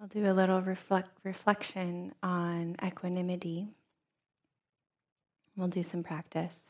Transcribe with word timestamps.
I'll 0.00 0.08
do 0.08 0.30
a 0.30 0.32
little 0.32 0.60
reflect, 0.60 1.10
reflection 1.22 2.12
on 2.22 2.76
equanimity. 2.84 3.68
We'll 5.56 5.68
do 5.68 5.82
some 5.82 6.02
practice. 6.02 6.60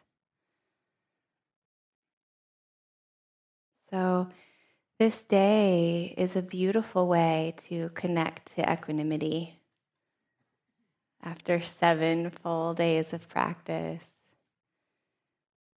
So, 3.91 4.29
this 4.99 5.23
day 5.23 6.15
is 6.17 6.37
a 6.37 6.43
beautiful 6.43 7.09
way 7.09 7.55
to 7.69 7.89
connect 7.91 8.55
to 8.55 8.73
equanimity. 8.73 9.59
After 11.23 11.63
seven 11.63 12.31
full 12.31 12.75
days 12.75 13.13
of 13.13 13.29
practice, 13.29 14.15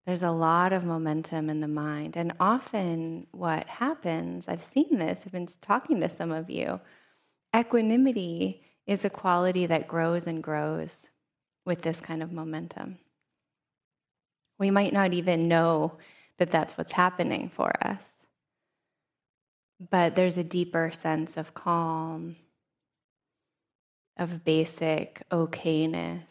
there's 0.06 0.24
a 0.24 0.32
lot 0.32 0.74
of 0.74 0.84
momentum 0.84 1.50
in 1.50 1.62
the 1.62 1.68
mind. 1.68 2.16
And 2.16 2.34
often, 2.40 3.28
what 3.32 3.68
happens, 3.68 4.48
I've 4.48 4.64
seen 4.64 5.00
this, 5.00 5.24
I've 5.26 5.32
been 5.32 5.50
talking 5.62 6.00
to 6.02 6.10
some 6.10 6.32
of 6.32 6.50
you, 6.50 6.80
equanimity 7.58 8.62
is 8.86 9.04
a 9.04 9.10
quality 9.10 9.66
that 9.66 9.88
grows 9.88 10.28
and 10.28 10.44
grows 10.44 11.08
with 11.66 11.82
this 11.82 12.00
kind 12.00 12.24
of 12.24 12.32
momentum. 12.32 12.98
We 14.60 14.72
might 14.72 14.94
not 14.94 15.14
even 15.14 15.48
know 15.48 15.98
that 16.38 16.52
that's 16.52 16.78
what's 16.78 16.94
happening 16.94 17.52
for 17.54 17.72
us 17.86 18.18
but 19.80 20.16
there's 20.16 20.38
a 20.38 20.44
deeper 20.44 20.92
sense 20.94 21.38
of 21.38 21.54
calm, 21.54 22.36
of 24.18 24.44
basic 24.44 25.22
okayness. 25.32 26.24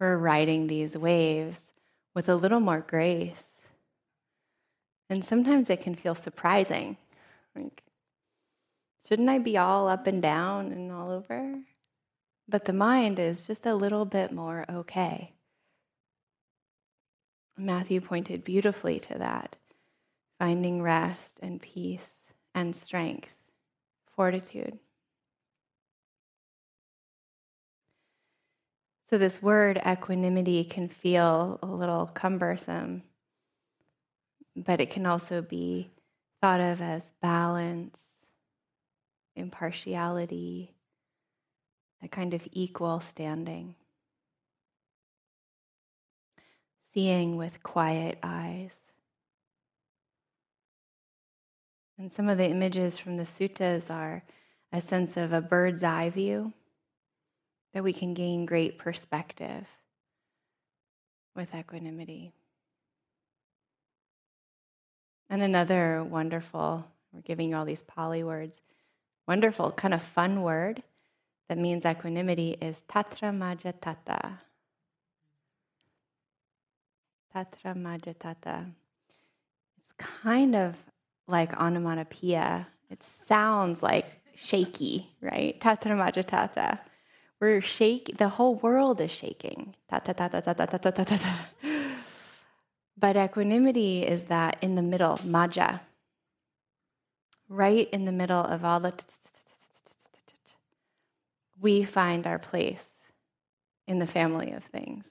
We're 0.00 0.16
riding 0.16 0.66
these 0.66 0.96
waves 0.96 1.70
with 2.14 2.28
a 2.28 2.34
little 2.34 2.60
more 2.60 2.80
grace. 2.80 3.46
And 5.08 5.24
sometimes 5.24 5.70
it 5.70 5.82
can 5.82 5.94
feel 5.94 6.14
surprising. 6.14 6.96
Like, 7.54 7.83
shouldn't 9.06 9.28
I 9.28 9.38
be 9.38 9.56
all 9.56 9.88
up 9.88 10.06
and 10.06 10.20
down 10.20 10.72
and 10.72 10.90
all 10.90 11.10
over? 11.10 11.60
But 12.48 12.64
the 12.64 12.72
mind 12.72 13.18
is 13.18 13.46
just 13.46 13.66
a 13.66 13.74
little 13.74 14.04
bit 14.04 14.32
more 14.32 14.64
okay. 14.70 15.32
Matthew 17.56 18.00
pointed 18.00 18.44
beautifully 18.44 18.98
to 19.00 19.18
that 19.18 19.56
finding 20.38 20.82
rest 20.82 21.38
and 21.40 21.62
peace 21.62 22.10
and 22.54 22.74
strength, 22.74 23.28
fortitude. 24.16 24.78
So, 29.08 29.18
this 29.18 29.42
word 29.42 29.80
equanimity 29.86 30.64
can 30.64 30.88
feel 30.88 31.58
a 31.62 31.66
little 31.66 32.06
cumbersome, 32.06 33.02
but 34.56 34.80
it 34.80 34.90
can 34.90 35.06
also 35.06 35.40
be 35.40 35.90
thought 36.40 36.60
of 36.60 36.80
as 36.80 37.12
balance, 37.22 38.00
impartiality, 39.36 40.74
a 42.02 42.08
kind 42.08 42.34
of 42.34 42.46
equal 42.52 43.00
standing. 43.00 43.74
Seeing 46.92 47.36
with 47.36 47.62
quiet 47.62 48.18
eyes. 48.22 48.78
And 51.98 52.12
some 52.12 52.28
of 52.28 52.38
the 52.38 52.48
images 52.48 52.98
from 52.98 53.16
the 53.16 53.24
suttas 53.24 53.90
are 53.90 54.22
a 54.72 54.80
sense 54.80 55.16
of 55.16 55.32
a 55.32 55.40
bird's 55.40 55.82
eye 55.82 56.10
view, 56.10 56.52
that 57.72 57.84
we 57.84 57.92
can 57.92 58.14
gain 58.14 58.46
great 58.46 58.78
perspective 58.78 59.66
with 61.34 61.54
equanimity. 61.54 62.32
And 65.30 65.42
another 65.42 66.04
wonderful, 66.04 66.84
we're 67.12 67.20
giving 67.20 67.50
you 67.50 67.56
all 67.56 67.64
these 67.64 67.82
Pali 67.82 68.22
words, 68.22 68.60
wonderful, 69.26 69.72
kind 69.72 69.94
of 69.94 70.02
fun 70.02 70.42
word 70.42 70.82
that 71.48 71.58
means 71.58 71.84
equanimity 71.84 72.56
is 72.60 72.82
tatra 72.88 73.30
majjhattata. 73.32 74.38
Tatra 77.34 77.74
majjhattata. 77.74 78.70
It's 79.78 79.92
kind 79.98 80.54
of 80.56 80.76
like 81.26 81.52
onomatopoeia. 81.60 82.66
It 82.90 83.02
sounds 83.28 83.82
like 83.82 84.06
shaky, 84.34 85.10
right? 85.20 85.60
Tatra 85.60 86.78
We're 87.40 87.60
shake. 87.60 88.16
The 88.16 88.28
whole 88.28 88.54
world 88.54 89.00
is 89.00 89.10
shaking. 89.10 89.74
But 92.96 93.16
equanimity 93.16 94.02
is 94.02 94.24
that 94.24 94.56
in 94.62 94.76
the 94.76 94.82
middle, 94.82 95.20
maja, 95.24 95.80
right 97.48 97.88
in 97.90 98.04
the 98.04 98.12
middle 98.12 98.40
of 98.40 98.64
all 98.64 98.80
the, 98.80 98.92
we 101.60 101.84
find 101.84 102.26
our 102.26 102.38
place 102.38 102.90
in 103.86 103.98
the 103.98 104.06
family 104.06 104.52
of 104.52 104.64
things. 104.64 105.06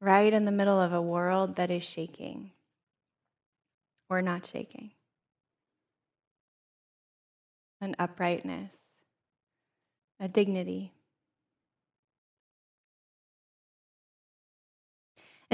Right 0.00 0.32
in 0.32 0.44
the 0.44 0.52
middle 0.52 0.80
of 0.80 0.92
a 0.92 1.02
world 1.02 1.56
that 1.56 1.70
is 1.70 1.82
shaking. 1.82 2.50
We're 4.08 4.22
not 4.22 4.46
shaking. 4.46 4.90
An 7.80 7.94
uprightness, 7.98 8.74
a 10.18 10.28
dignity. 10.28 10.93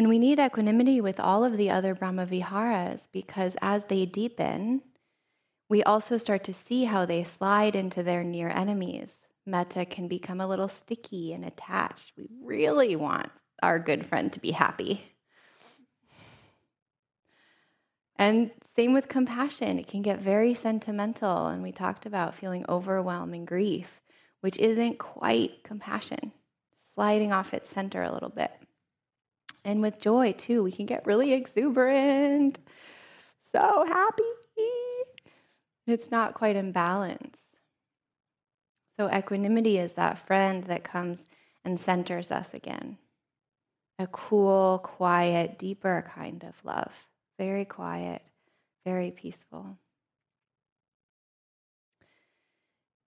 And 0.00 0.08
we 0.08 0.18
need 0.18 0.38
equanimity 0.38 1.02
with 1.02 1.20
all 1.20 1.44
of 1.44 1.58
the 1.58 1.68
other 1.68 1.94
Brahma 1.94 2.24
Viharas 2.24 3.06
because 3.12 3.54
as 3.60 3.84
they 3.84 4.06
deepen, 4.06 4.80
we 5.68 5.82
also 5.82 6.16
start 6.16 6.42
to 6.44 6.54
see 6.54 6.84
how 6.84 7.04
they 7.04 7.22
slide 7.22 7.76
into 7.76 8.02
their 8.02 8.24
near 8.24 8.48
enemies. 8.48 9.14
Metta 9.44 9.84
can 9.84 10.08
become 10.08 10.40
a 10.40 10.46
little 10.46 10.68
sticky 10.68 11.34
and 11.34 11.44
attached. 11.44 12.12
We 12.16 12.28
really 12.42 12.96
want 12.96 13.30
our 13.62 13.78
good 13.78 14.06
friend 14.06 14.32
to 14.32 14.40
be 14.40 14.52
happy. 14.52 15.04
And 18.16 18.52
same 18.74 18.94
with 18.94 19.06
compassion, 19.06 19.78
it 19.78 19.86
can 19.86 20.00
get 20.00 20.18
very 20.18 20.54
sentimental. 20.54 21.48
And 21.48 21.62
we 21.62 21.72
talked 21.72 22.06
about 22.06 22.34
feeling 22.34 22.64
overwhelming 22.70 23.44
grief, 23.44 24.00
which 24.40 24.56
isn't 24.56 24.98
quite 24.98 25.62
compassion, 25.62 26.32
sliding 26.94 27.32
off 27.32 27.52
its 27.52 27.68
center 27.68 28.02
a 28.02 28.14
little 28.14 28.30
bit. 28.30 28.59
And 29.64 29.82
with 29.82 30.00
joy, 30.00 30.32
too, 30.32 30.62
we 30.62 30.72
can 30.72 30.86
get 30.86 31.06
really 31.06 31.32
exuberant, 31.32 32.60
so 33.52 33.84
happy. 33.86 34.22
It's 35.86 36.10
not 36.10 36.34
quite 36.34 36.56
in 36.56 36.72
balance. 36.72 37.40
So, 38.98 39.10
equanimity 39.10 39.78
is 39.78 39.94
that 39.94 40.26
friend 40.26 40.64
that 40.64 40.84
comes 40.84 41.26
and 41.64 41.78
centers 41.80 42.30
us 42.30 42.54
again. 42.54 42.98
A 43.98 44.06
cool, 44.06 44.78
quiet, 44.78 45.58
deeper 45.58 46.04
kind 46.14 46.44
of 46.44 46.54
love 46.64 46.92
very 47.40 47.64
quiet, 47.64 48.20
very 48.84 49.10
peaceful. 49.10 49.78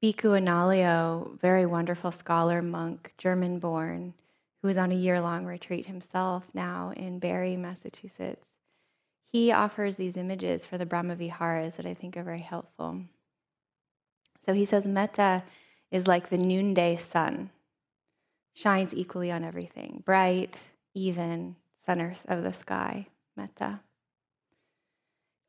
Bhikkhu 0.04 0.42
Analayo, 0.42 1.40
very 1.40 1.68
wonderful 1.68 2.12
scholar, 2.12 2.64
monk, 2.64 3.14
German 3.20 3.60
born, 3.60 4.16
who 4.64 4.70
is 4.70 4.78
on 4.78 4.94
a 4.94 4.96
year 4.96 5.20
long 5.20 5.46
retreat 5.46 5.86
himself 5.86 6.46
now 6.54 6.94
in 6.96 7.20
Barre, 7.20 7.58
Massachusetts, 7.58 8.48
he 9.30 9.52
offers 9.52 9.98
these 9.98 10.16
images 10.16 10.66
for 10.66 10.78
the 10.78 10.86
Brahma 10.86 11.16
Viharas 11.16 11.76
that 11.76 11.86
I 11.86 11.94
think 11.94 12.16
are 12.16 12.24
very 12.24 12.40
helpful. 12.40 13.02
So 14.46 14.54
he 14.54 14.64
says, 14.64 14.86
Metta 14.86 15.44
is 15.92 16.08
like 16.08 16.30
the 16.30 16.38
noonday 16.38 16.96
sun, 16.96 17.50
shines 18.54 18.96
equally 18.96 19.32
on 19.32 19.44
everything, 19.44 20.02
bright, 20.06 20.58
even, 20.94 21.58
centers 21.86 22.24
of 22.30 22.44
the 22.44 22.54
sky, 22.54 23.08
Metta. 23.36 23.82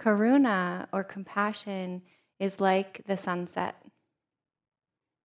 Karuna 0.01 0.89
or 0.93 1.05
compassion 1.05 2.03
is 2.41 2.61
like 2.61 3.03
the 3.07 3.17
sunset. 3.17 3.77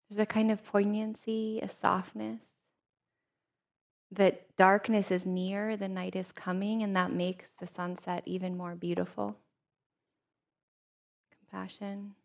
There's 0.09 0.19
a 0.19 0.27
kind 0.27 0.51
of 0.51 0.63
poignancy, 0.63 1.59
a 1.63 1.69
softness. 1.69 2.58
That 4.11 4.55
darkness 4.57 5.11
is 5.11 5.25
near, 5.25 5.77
the 5.77 5.87
night 5.87 6.15
is 6.15 6.31
coming, 6.31 6.81
and 6.81 6.95
that 6.95 7.11
makes 7.11 7.51
the 7.59 7.67
sunset 7.67 8.23
even 8.25 8.57
more 8.57 8.75
beautiful. 8.75 9.35
Compassion. 11.37 12.15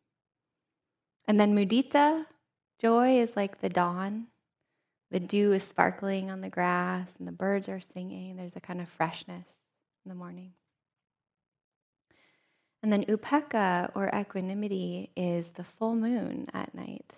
And 1.28 1.38
then 1.38 1.54
mudita, 1.54 2.26
joy 2.80 3.18
is 3.18 3.36
like 3.36 3.60
the 3.60 3.68
dawn. 3.68 4.28
The 5.10 5.20
dew 5.20 5.52
is 5.52 5.62
sparkling 5.62 6.30
on 6.30 6.40
the 6.40 6.48
grass, 6.48 7.16
and 7.18 7.28
the 7.28 7.32
birds 7.32 7.68
are 7.68 7.80
singing. 7.80 8.36
There's 8.36 8.56
a 8.56 8.60
kind 8.60 8.80
of 8.80 8.88
freshness 8.88 9.46
in 10.04 10.08
the 10.08 10.14
morning. 10.14 10.52
And 12.82 12.92
then 12.92 13.04
upekkha 13.04 13.92
or 13.94 14.10
equanimity 14.14 15.10
is 15.16 15.50
the 15.50 15.64
full 15.64 15.94
moon 15.94 16.48
at 16.52 16.74
night. 16.74 17.14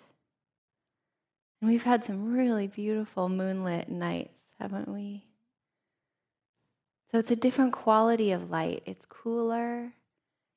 And 1.59 1.69
we've 1.69 1.83
had 1.83 2.05
some 2.05 2.33
really 2.33 2.67
beautiful 2.67 3.27
moonlit 3.27 3.89
nights, 3.89 4.43
haven't 4.59 4.87
we? 4.87 5.25
So 7.11 7.19
it's 7.19 7.31
a 7.31 7.35
different 7.35 7.73
quality 7.73 8.31
of 8.31 8.49
light. 8.49 8.83
It's 8.85 9.05
cooler. 9.05 9.93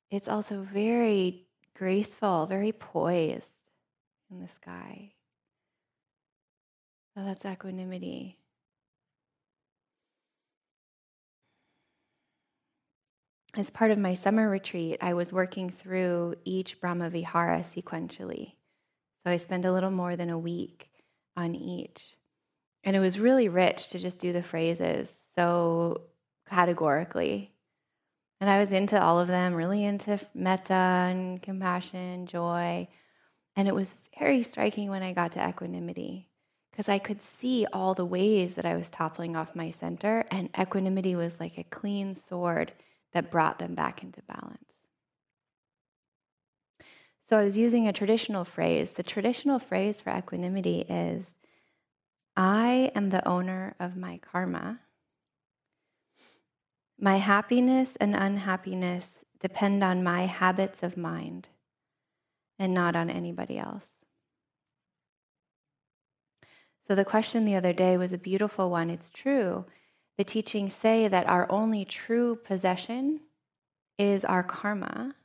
It's 0.09 0.27
also 0.27 0.61
very 0.61 1.47
graceful, 1.75 2.45
very 2.45 2.71
poised 2.71 3.59
in 4.29 4.41
the 4.41 4.49
sky. 4.49 5.13
So 7.15 7.23
that's 7.23 7.45
equanimity. 7.45 8.37
As 13.53 13.69
part 13.69 13.91
of 13.91 13.97
my 13.97 14.13
summer 14.13 14.49
retreat, 14.49 14.97
I 15.01 15.13
was 15.13 15.33
working 15.33 15.69
through 15.69 16.35
each 16.45 16.79
Brahma 16.79 17.09
Vihara 17.09 17.61
sequentially. 17.61 18.53
So 19.23 19.31
I 19.31 19.37
spent 19.37 19.65
a 19.65 19.73
little 19.73 19.91
more 19.91 20.15
than 20.15 20.29
a 20.29 20.37
week 20.37 20.89
on 21.35 21.53
each. 21.53 22.15
And 22.83 22.95
it 22.95 22.99
was 22.99 23.19
really 23.19 23.47
rich 23.47 23.89
to 23.89 23.99
just 23.99 24.19
do 24.19 24.33
the 24.33 24.41
phrases 24.41 25.15
so 25.35 26.01
categorically. 26.49 27.53
And 28.39 28.49
I 28.49 28.59
was 28.59 28.71
into 28.71 29.01
all 29.01 29.19
of 29.19 29.27
them, 29.27 29.53
really 29.53 29.83
into 29.83 30.19
metta 30.33 30.73
and 30.73 31.41
compassion, 31.41 32.25
joy. 32.25 32.87
And 33.55 33.67
it 33.67 33.75
was 33.75 33.93
very 34.17 34.43
striking 34.43 34.89
when 34.89 35.03
I 35.03 35.13
got 35.13 35.33
to 35.33 35.47
equanimity 35.47 36.27
because 36.71 36.89
I 36.89 36.99
could 36.99 37.21
see 37.21 37.67
all 37.71 37.93
the 37.93 38.05
ways 38.05 38.55
that 38.55 38.65
I 38.65 38.75
was 38.75 38.89
toppling 38.89 39.35
off 39.35 39.55
my 39.55 39.71
center, 39.71 40.25
and 40.31 40.49
equanimity 40.57 41.15
was 41.15 41.39
like 41.39 41.57
a 41.57 41.65
clean 41.65 42.15
sword 42.15 42.71
that 43.13 43.29
brought 43.29 43.59
them 43.59 43.75
back 43.75 44.03
into 44.03 44.21
balance. 44.23 44.57
So 47.29 47.37
I 47.37 47.43
was 47.43 47.57
using 47.57 47.87
a 47.87 47.93
traditional 47.93 48.45
phrase. 48.45 48.91
The 48.91 49.03
traditional 49.03 49.59
phrase 49.59 50.01
for 50.01 50.15
equanimity 50.15 50.85
is 50.89 51.35
I 52.35 52.91
am 52.95 53.09
the 53.09 53.27
owner 53.27 53.75
of 53.79 53.95
my 53.95 54.19
karma. 54.19 54.79
My 56.99 57.17
happiness 57.17 57.95
and 57.97 58.15
unhappiness 58.15 59.19
depend 59.39 59.83
on 59.83 60.03
my 60.03 60.27
habits 60.27 60.83
of 60.83 60.95
mind 60.95 61.49
and 62.59 62.73
not 62.73 62.95
on 62.95 63.09
anybody 63.09 63.57
else. 63.57 64.05
So, 66.87 66.95
the 66.95 67.05
question 67.05 67.45
the 67.45 67.55
other 67.55 67.73
day 67.73 67.97
was 67.97 68.13
a 68.13 68.17
beautiful 68.17 68.69
one. 68.69 68.89
It's 68.89 69.09
true. 69.09 69.65
The 70.17 70.23
teachings 70.23 70.75
say 70.75 71.07
that 71.07 71.27
our 71.27 71.51
only 71.51 71.85
true 71.85 72.35
possession 72.35 73.21
is 73.97 74.23
our 74.25 74.43
karma. 74.43 75.15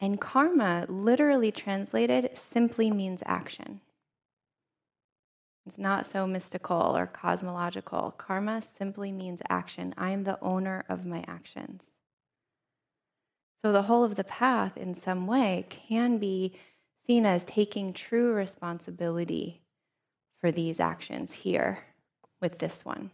And 0.00 0.20
karma, 0.20 0.86
literally 0.88 1.52
translated, 1.52 2.36
simply 2.36 2.90
means 2.90 3.22
action. 3.24 3.80
It's 5.66 5.78
not 5.78 6.06
so 6.06 6.26
mystical 6.26 6.96
or 6.96 7.06
cosmological. 7.06 8.14
Karma 8.18 8.62
simply 8.76 9.12
means 9.12 9.40
action. 9.48 9.94
I 9.96 10.10
am 10.10 10.24
the 10.24 10.40
owner 10.42 10.84
of 10.88 11.06
my 11.06 11.24
actions. 11.28 11.90
So 13.64 13.70
the 13.70 13.82
whole 13.82 14.02
of 14.02 14.16
the 14.16 14.24
path, 14.24 14.76
in 14.76 14.94
some 14.94 15.26
way, 15.26 15.66
can 15.70 16.18
be 16.18 16.52
seen 17.06 17.24
as 17.24 17.44
taking 17.44 17.92
true 17.92 18.32
responsibility 18.32 19.62
for 20.40 20.50
these 20.50 20.80
actions 20.80 21.32
here 21.32 21.78
with 22.40 22.58
this 22.58 22.84
one. 22.84 23.12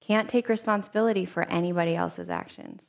Can't 0.00 0.28
take 0.28 0.48
responsibility 0.48 1.24
for 1.24 1.42
anybody 1.44 1.96
else's 1.96 2.30
actions 2.30 2.82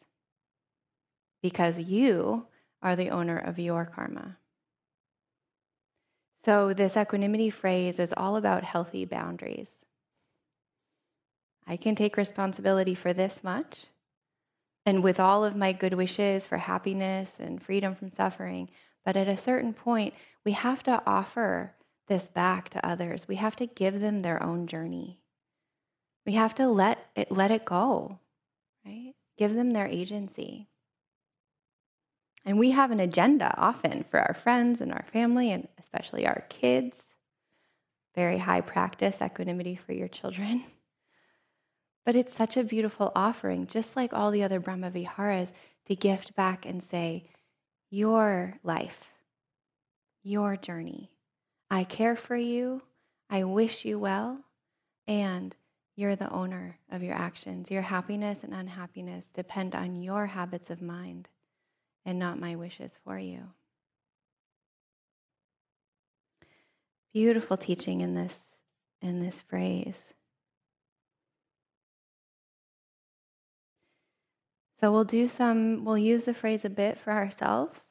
because 1.42 1.80
you 1.80 2.46
are 2.84 2.96
the 2.96 3.10
owner 3.10 3.38
of 3.38 3.58
your 3.58 3.86
karma. 3.86 4.38
So, 6.46 6.76
this 6.76 6.96
equanimity 6.96 7.50
phrase 7.50 7.98
is 7.98 8.14
all 8.16 8.36
about 8.36 8.64
healthy 8.64 9.04
boundaries. 9.04 9.72
I 11.66 11.76
can 11.76 11.96
take 11.96 12.18
responsibility 12.18 12.94
for 12.94 13.14
this 13.14 13.44
much, 13.44 13.88
and 14.86 15.02
with 15.02 15.20
all 15.20 15.44
of 15.44 15.56
my 15.56 15.74
good 15.74 15.96
wishes 15.96 16.46
for 16.46 16.60
happiness 16.60 17.38
and 17.40 17.60
freedom 17.60 17.96
from 17.96 18.12
suffering. 18.12 18.70
But 19.04 19.18
at 19.18 19.28
a 19.28 19.38
certain 19.38 19.74
point, 19.74 20.14
we 20.44 20.52
have 20.52 20.84
to 20.84 21.02
offer 21.08 21.74
this 22.08 22.28
back 22.28 22.70
to 22.70 22.88
others. 22.88 23.28
We 23.28 23.38
have 23.38 23.56
to 23.56 23.66
give 23.66 24.00
them 24.00 24.20
their 24.20 24.44
own 24.44 24.68
journey. 24.68 25.22
We 26.28 26.34
have 26.34 26.54
to 26.56 26.68
let 26.68 27.08
it, 27.16 27.32
let 27.32 27.50
it 27.50 27.66
go, 27.66 28.20
right? 28.86 29.16
Give 29.40 29.56
them 29.56 29.72
their 29.72 29.88
agency. 29.88 30.68
And 32.46 32.60
we 32.60 32.72
have 32.72 32.92
an 32.92 33.00
agenda 33.00 33.54
often 33.58 34.06
for 34.10 34.20
our 34.20 34.36
friends 34.36 34.80
and 34.80 34.94
our 34.94 35.06
family, 35.12 35.52
and 35.52 35.68
especially 35.80 36.28
our 36.28 36.46
kids. 36.48 37.02
Very 38.14 38.38
high 38.38 38.62
practice, 38.62 39.18
equanimity 39.22 39.76
for 39.76 39.94
your 39.94 40.08
children. 40.08 40.64
But 42.06 42.16
it's 42.16 42.36
such 42.36 42.56
a 42.56 42.64
beautiful 42.64 43.12
offering, 43.16 43.66
just 43.66 43.96
like 43.96 44.14
all 44.14 44.30
the 44.30 44.44
other 44.44 44.60
Brahma 44.60 44.92
Viharas, 44.92 45.52
to 45.88 45.96
gift 45.96 46.36
back 46.36 46.64
and 46.64 46.84
say, 46.84 47.28
Your 47.90 48.60
life, 48.62 49.06
your 50.22 50.56
journey. 50.56 51.10
I 51.72 51.84
care 51.84 52.16
for 52.16 52.36
you. 52.36 52.84
I 53.28 53.44
wish 53.44 53.86
you 53.86 53.98
well. 53.98 54.42
And 55.08 55.56
you're 55.96 56.16
the 56.16 56.30
owner 56.30 56.78
of 56.92 57.02
your 57.02 57.16
actions. 57.16 57.72
Your 57.72 57.82
happiness 57.82 58.44
and 58.44 58.54
unhappiness 58.54 59.26
depend 59.34 59.74
on 59.74 59.96
your 59.96 60.28
habits 60.28 60.70
of 60.70 60.84
mind 60.84 61.28
and 62.06 62.19
not 62.19 62.40
my 62.40 62.56
wishes 62.56 62.98
for 63.04 63.18
you. 63.18 63.42
Beautiful 67.13 67.57
teaching 67.57 68.02
in 68.02 68.13
this 68.13 68.40
in 69.02 69.22
this 69.22 69.42
phrase. 69.42 70.13
So 74.80 74.92
we'll 74.92 75.06
do 75.06 75.28
some 75.28 75.86
we'll 75.86 75.98
use 75.98 76.25
the 76.25 76.34
phrase 76.34 76.66
a 76.66 76.69
bit 76.69 76.98
for 77.00 77.12
ourselves. 77.12 77.81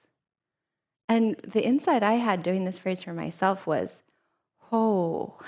And 1.08 1.36
the 1.36 1.64
insight 1.64 2.02
I 2.02 2.14
had 2.14 2.42
doing 2.42 2.64
this 2.64 2.78
phrase 2.78 3.02
for 3.02 3.12
myself 3.12 3.66
was, 3.66 4.02
"Oh, 4.70 5.38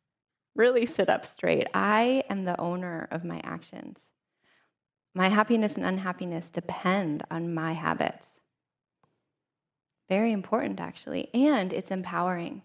really 0.54 0.86
sit 0.86 1.08
up 1.08 1.26
straight. 1.26 1.66
I 1.74 2.24
am 2.30 2.44
the 2.44 2.60
owner 2.60 3.08
of 3.10 3.24
my 3.24 3.40
actions. 3.44 3.98
My 5.14 5.28
happiness 5.28 5.76
and 5.76 5.86
unhappiness 5.86 6.48
depend 6.48 7.22
on 7.30 7.54
my 7.54 7.72
habits. 7.72 8.26
Very 10.08 10.32
important, 10.32 10.80
actually. 10.80 11.30
And 11.32 11.72
it's 11.72 11.92
empowering. 11.92 12.62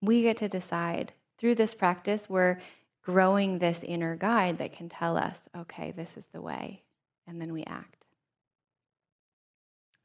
We 0.00 0.22
get 0.22 0.38
to 0.38 0.48
decide. 0.48 1.12
Through 1.38 1.56
this 1.56 1.74
practice, 1.74 2.30
we're 2.30 2.60
growing 3.02 3.58
this 3.58 3.84
inner 3.84 4.16
guide 4.16 4.58
that 4.58 4.72
can 4.72 4.88
tell 4.88 5.18
us, 5.18 5.38
okay, 5.56 5.92
this 5.92 6.16
is 6.16 6.26
the 6.32 6.40
way. 6.40 6.82
And 7.26 7.40
then 7.40 7.52
we 7.52 7.64
act. 7.64 8.04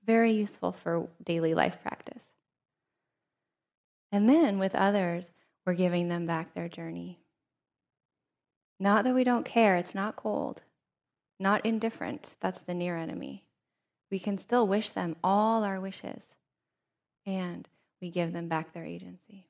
Very 0.06 0.34
useful 0.34 0.74
for 0.74 1.08
daily 1.24 1.54
life 1.54 1.78
practice. 1.82 2.24
And 4.12 4.30
then 4.30 4.60
with 4.60 4.76
others, 4.76 5.32
we're 5.66 5.74
giving 5.74 6.10
them 6.10 6.26
back 6.26 6.54
their 6.54 6.70
journey. 6.70 7.20
Not 8.80 9.04
that 9.04 9.16
we 9.16 9.24
don't 9.24 9.46
care, 9.46 9.78
it's 9.78 9.96
not 9.96 10.16
cold 10.16 10.62
not 11.40 11.66
indifferent. 11.66 12.36
That's 12.40 12.62
the 12.62 12.74
near 12.74 12.98
enemy. 12.98 13.44
We 14.10 14.20
can 14.20 14.38
still 14.38 14.68
wish 14.68 14.92
them 14.92 15.16
all 15.24 15.64
our 15.64 15.80
wishes, 15.80 16.32
and 17.26 17.68
we 18.02 18.10
give 18.10 18.34
them 18.34 18.48
back 18.48 18.74
their 18.74 18.86
agency. 18.86 19.48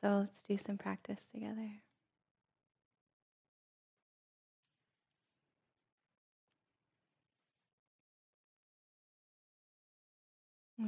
So 0.00 0.18
let's 0.18 0.42
do 0.42 0.58
some 0.58 0.76
practice 0.76 1.24
together. 1.32 1.70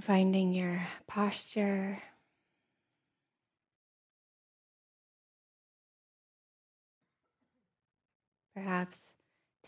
Finding 0.02 0.52
your 0.52 0.86
posture. 1.06 2.02
Perhaps 8.56 9.10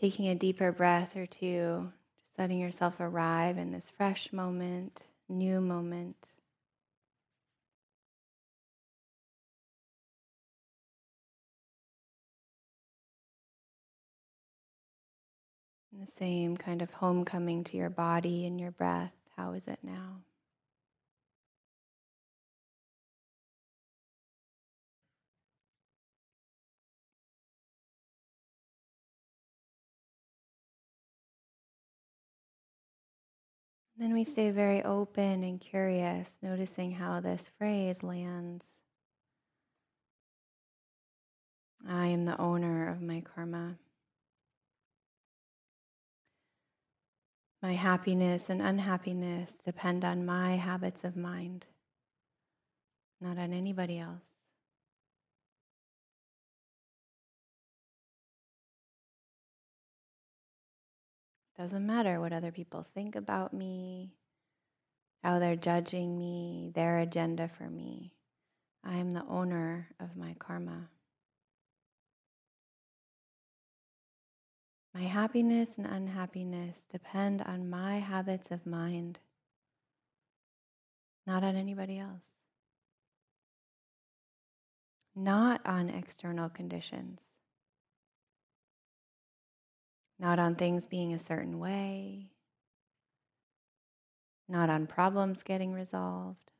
taking 0.01 0.29
a 0.29 0.35
deeper 0.35 0.71
breath 0.71 1.15
or 1.15 1.27
two, 1.27 1.91
just 2.19 2.39
letting 2.39 2.57
yourself 2.57 2.95
arrive 2.99 3.59
in 3.59 3.71
this 3.71 3.91
fresh 3.95 4.33
moment, 4.33 5.03
new 5.29 5.61
moment. 5.61 6.15
The 15.93 16.07
same 16.07 16.57
kind 16.57 16.81
of 16.81 16.91
homecoming 16.91 17.65
to 17.65 17.77
your 17.77 17.91
body 17.91 18.47
and 18.47 18.59
your 18.59 18.71
breath. 18.71 19.13
How 19.37 19.51
is 19.51 19.67
it 19.67 19.79
now? 19.83 20.21
Then 33.99 34.13
we 34.13 34.23
stay 34.23 34.49
very 34.49 34.81
open 34.81 35.43
and 35.43 35.59
curious, 35.59 36.37
noticing 36.41 36.93
how 36.93 37.19
this 37.19 37.51
phrase 37.57 38.01
lands. 38.01 38.65
I 41.85 42.05
am 42.07 42.23
the 42.23 42.39
owner 42.39 42.87
of 42.87 43.01
my 43.01 43.21
karma. 43.21 43.75
My 47.61 47.73
happiness 47.73 48.49
and 48.49 48.61
unhappiness 48.61 49.51
depend 49.65 50.05
on 50.05 50.25
my 50.25 50.55
habits 50.55 51.03
of 51.03 51.17
mind, 51.17 51.65
not 53.19 53.37
on 53.37 53.51
anybody 53.51 53.99
else. 53.99 54.38
Doesn't 61.59 61.85
matter 61.85 62.21
what 62.21 62.31
other 62.31 62.53
people 62.53 62.87
think 62.93 63.17
about 63.17 63.53
me, 63.53 64.13
how 65.21 65.39
they're 65.39 65.57
judging 65.57 66.17
me, 66.17 66.71
their 66.73 66.99
agenda 66.99 67.49
for 67.49 67.69
me. 67.69 68.13
I 68.81 68.95
am 68.95 69.11
the 69.11 69.25
owner 69.25 69.89
of 69.99 70.15
my 70.15 70.37
karma. 70.39 70.87
My 74.93 75.01
happiness 75.01 75.67
and 75.75 75.85
unhappiness 75.85 76.85
depend 76.89 77.41
on 77.41 77.69
my 77.69 77.99
habits 77.99 78.51
of 78.51 78.65
mind, 78.65 79.19
not 81.27 81.43
on 81.43 81.57
anybody 81.57 81.99
else, 81.99 82.23
not 85.13 85.59
on 85.65 85.89
external 85.89 86.47
conditions 86.47 87.28
not 90.19 90.37
on 90.37 90.55
things 90.55 90.85
being 90.85 91.13
a 91.13 91.19
certain 91.19 91.59
way, 91.59 92.27
not 94.47 94.69
on 94.69 94.85
problems 94.85 95.43
getting 95.43 95.71
resolved. 95.71 96.51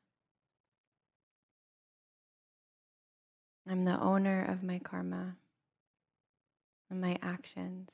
I'm 3.69 3.85
the 3.85 3.99
owner 3.99 4.45
of 4.45 4.63
my 4.63 4.79
karma 4.79 5.35
and 6.89 7.01
my 7.01 7.17
actions. 7.21 7.89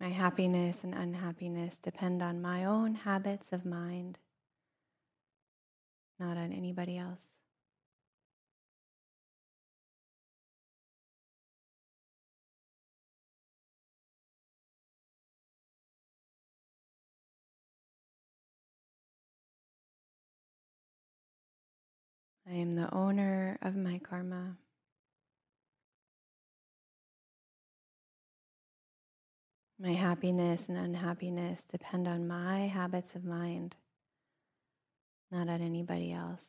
My 0.00 0.10
happiness 0.10 0.84
and 0.84 0.94
unhappiness 0.94 1.78
depend 1.78 2.22
on 2.22 2.40
my 2.40 2.64
own 2.64 2.94
habits 2.94 3.48
of 3.50 3.64
mind, 3.64 4.18
not 6.18 6.36
on 6.36 6.52
anybody 6.52 6.96
else. 6.98 7.35
I 22.48 22.54
am 22.54 22.72
the 22.72 22.92
owner 22.94 23.58
of 23.60 23.74
my 23.74 23.98
karma. 23.98 24.56
My 29.78 29.92
happiness 29.92 30.68
and 30.68 30.78
unhappiness 30.78 31.64
depend 31.64 32.06
on 32.06 32.26
my 32.28 32.68
habits 32.68 33.14
of 33.14 33.24
mind, 33.24 33.76
not 35.30 35.48
on 35.48 35.60
anybody 35.60 36.12
else. 36.12 36.44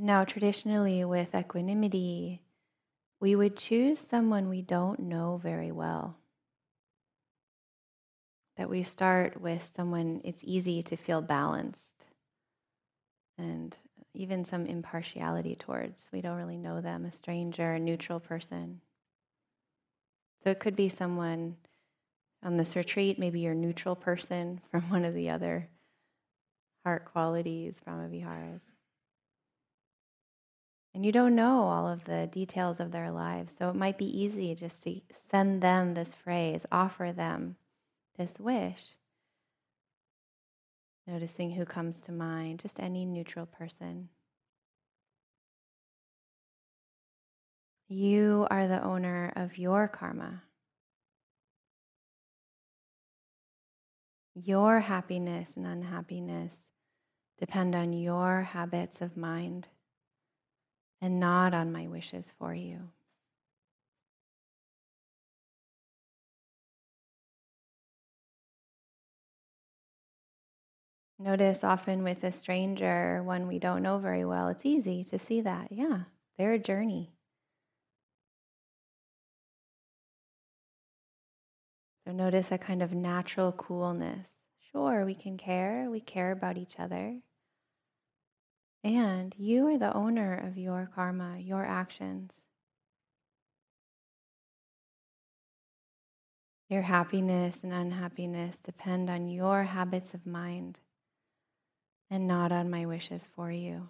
Now, 0.00 0.24
traditionally, 0.24 1.04
with 1.04 1.34
equanimity, 1.34 2.42
we 3.20 3.34
would 3.34 3.56
choose 3.56 4.00
someone 4.00 4.48
we 4.48 4.62
don't 4.62 5.00
know 5.00 5.40
very 5.42 5.72
well. 5.72 6.16
That 8.56 8.70
we 8.70 8.82
start 8.82 9.40
with 9.40 9.70
someone 9.74 10.20
it's 10.24 10.42
easy 10.44 10.82
to 10.84 10.96
feel 10.96 11.20
balanced 11.20 12.06
and 13.36 13.76
even 14.14 14.44
some 14.44 14.66
impartiality 14.66 15.54
towards. 15.56 16.08
We 16.12 16.20
don't 16.20 16.36
really 16.36 16.56
know 16.56 16.80
them, 16.80 17.04
a 17.04 17.12
stranger, 17.12 17.74
a 17.74 17.78
neutral 17.78 18.20
person. 18.20 18.80
So 20.42 20.50
it 20.50 20.60
could 20.60 20.76
be 20.76 20.88
someone 20.88 21.56
on 22.42 22.56
this 22.56 22.76
retreat, 22.76 23.18
maybe 23.18 23.40
your 23.40 23.54
neutral 23.54 23.96
person 23.96 24.60
from 24.70 24.82
one 24.90 25.04
of 25.04 25.14
the 25.14 25.30
other 25.30 25.68
heart 26.84 27.04
qualities, 27.04 27.80
Brahmaviharas. 27.86 28.62
And 30.94 31.04
you 31.04 31.12
don't 31.12 31.36
know 31.36 31.62
all 31.62 31.86
of 31.86 32.04
the 32.04 32.28
details 32.30 32.80
of 32.80 32.90
their 32.90 33.10
lives. 33.10 33.54
So 33.58 33.68
it 33.68 33.76
might 33.76 33.98
be 33.98 34.06
easy 34.06 34.54
just 34.54 34.82
to 34.82 35.00
send 35.30 35.62
them 35.62 35.94
this 35.94 36.14
phrase, 36.14 36.66
offer 36.72 37.12
them 37.12 37.56
this 38.16 38.40
wish. 38.40 38.96
Noticing 41.06 41.52
who 41.52 41.64
comes 41.64 42.00
to 42.00 42.12
mind, 42.12 42.58
just 42.58 42.80
any 42.80 43.06
neutral 43.06 43.46
person. 43.46 44.08
You 47.88 48.46
are 48.50 48.68
the 48.68 48.82
owner 48.82 49.32
of 49.34 49.56
your 49.56 49.88
karma. 49.88 50.42
Your 54.34 54.80
happiness 54.80 55.56
and 55.56 55.66
unhappiness 55.66 56.64
depend 57.38 57.74
on 57.74 57.94
your 57.94 58.42
habits 58.42 59.00
of 59.00 59.16
mind 59.16 59.68
and 61.00 61.20
not 61.20 61.54
on 61.54 61.72
my 61.72 61.86
wishes 61.88 62.32
for 62.38 62.54
you. 62.54 62.90
Notice 71.20 71.64
often 71.64 72.02
with 72.04 72.22
a 72.24 72.32
stranger, 72.32 73.22
one 73.22 73.48
we 73.48 73.58
don't 73.58 73.82
know 73.82 73.98
very 73.98 74.24
well, 74.24 74.48
it's 74.48 74.64
easy 74.64 75.04
to 75.04 75.18
see 75.18 75.40
that, 75.40 75.72
yeah, 75.72 76.04
their 76.36 76.58
journey. 76.58 77.12
So 82.04 82.12
notice 82.12 82.50
a 82.50 82.58
kind 82.58 82.82
of 82.82 82.92
natural 82.92 83.52
coolness. 83.52 84.28
Sure, 84.72 85.04
we 85.04 85.14
can 85.14 85.36
care, 85.36 85.88
we 85.90 86.00
care 86.00 86.32
about 86.32 86.56
each 86.58 86.78
other. 86.78 87.20
And 88.84 89.34
you 89.36 89.66
are 89.68 89.78
the 89.78 89.94
owner 89.94 90.34
of 90.34 90.56
your 90.56 90.88
karma, 90.94 91.38
your 91.38 91.64
actions. 91.64 92.32
Your 96.68 96.82
happiness 96.82 97.60
and 97.62 97.72
unhappiness 97.72 98.58
depend 98.58 99.08
on 99.08 99.28
your 99.28 99.64
habits 99.64 100.14
of 100.14 100.26
mind 100.26 100.78
and 102.10 102.28
not 102.28 102.52
on 102.52 102.70
my 102.70 102.86
wishes 102.86 103.26
for 103.34 103.50
you. 103.50 103.88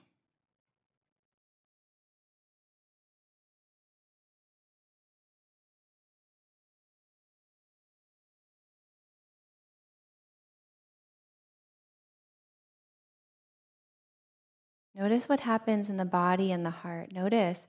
Notice 14.98 15.28
what 15.28 15.38
happens 15.38 15.88
in 15.88 15.96
the 15.96 16.04
body 16.04 16.50
and 16.50 16.66
the 16.66 16.70
heart. 16.70 17.12
Notice 17.12 17.68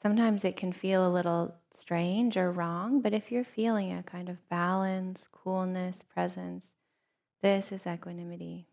sometimes 0.00 0.44
it 0.44 0.56
can 0.56 0.72
feel 0.72 1.04
a 1.04 1.10
little 1.10 1.56
strange 1.74 2.36
or 2.36 2.52
wrong, 2.52 3.00
but 3.00 3.12
if 3.12 3.32
you're 3.32 3.42
feeling 3.42 3.92
a 3.92 4.04
kind 4.04 4.28
of 4.28 4.48
balance, 4.48 5.28
coolness, 5.32 6.04
presence, 6.08 6.74
this 7.42 7.72
is 7.72 7.84
equanimity. 7.84 8.68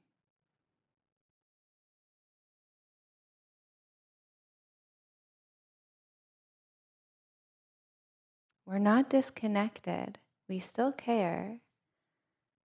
We're 8.67 8.77
not 8.77 9.09
disconnected. 9.09 10.19
We 10.47 10.59
still 10.59 10.91
care, 10.91 11.57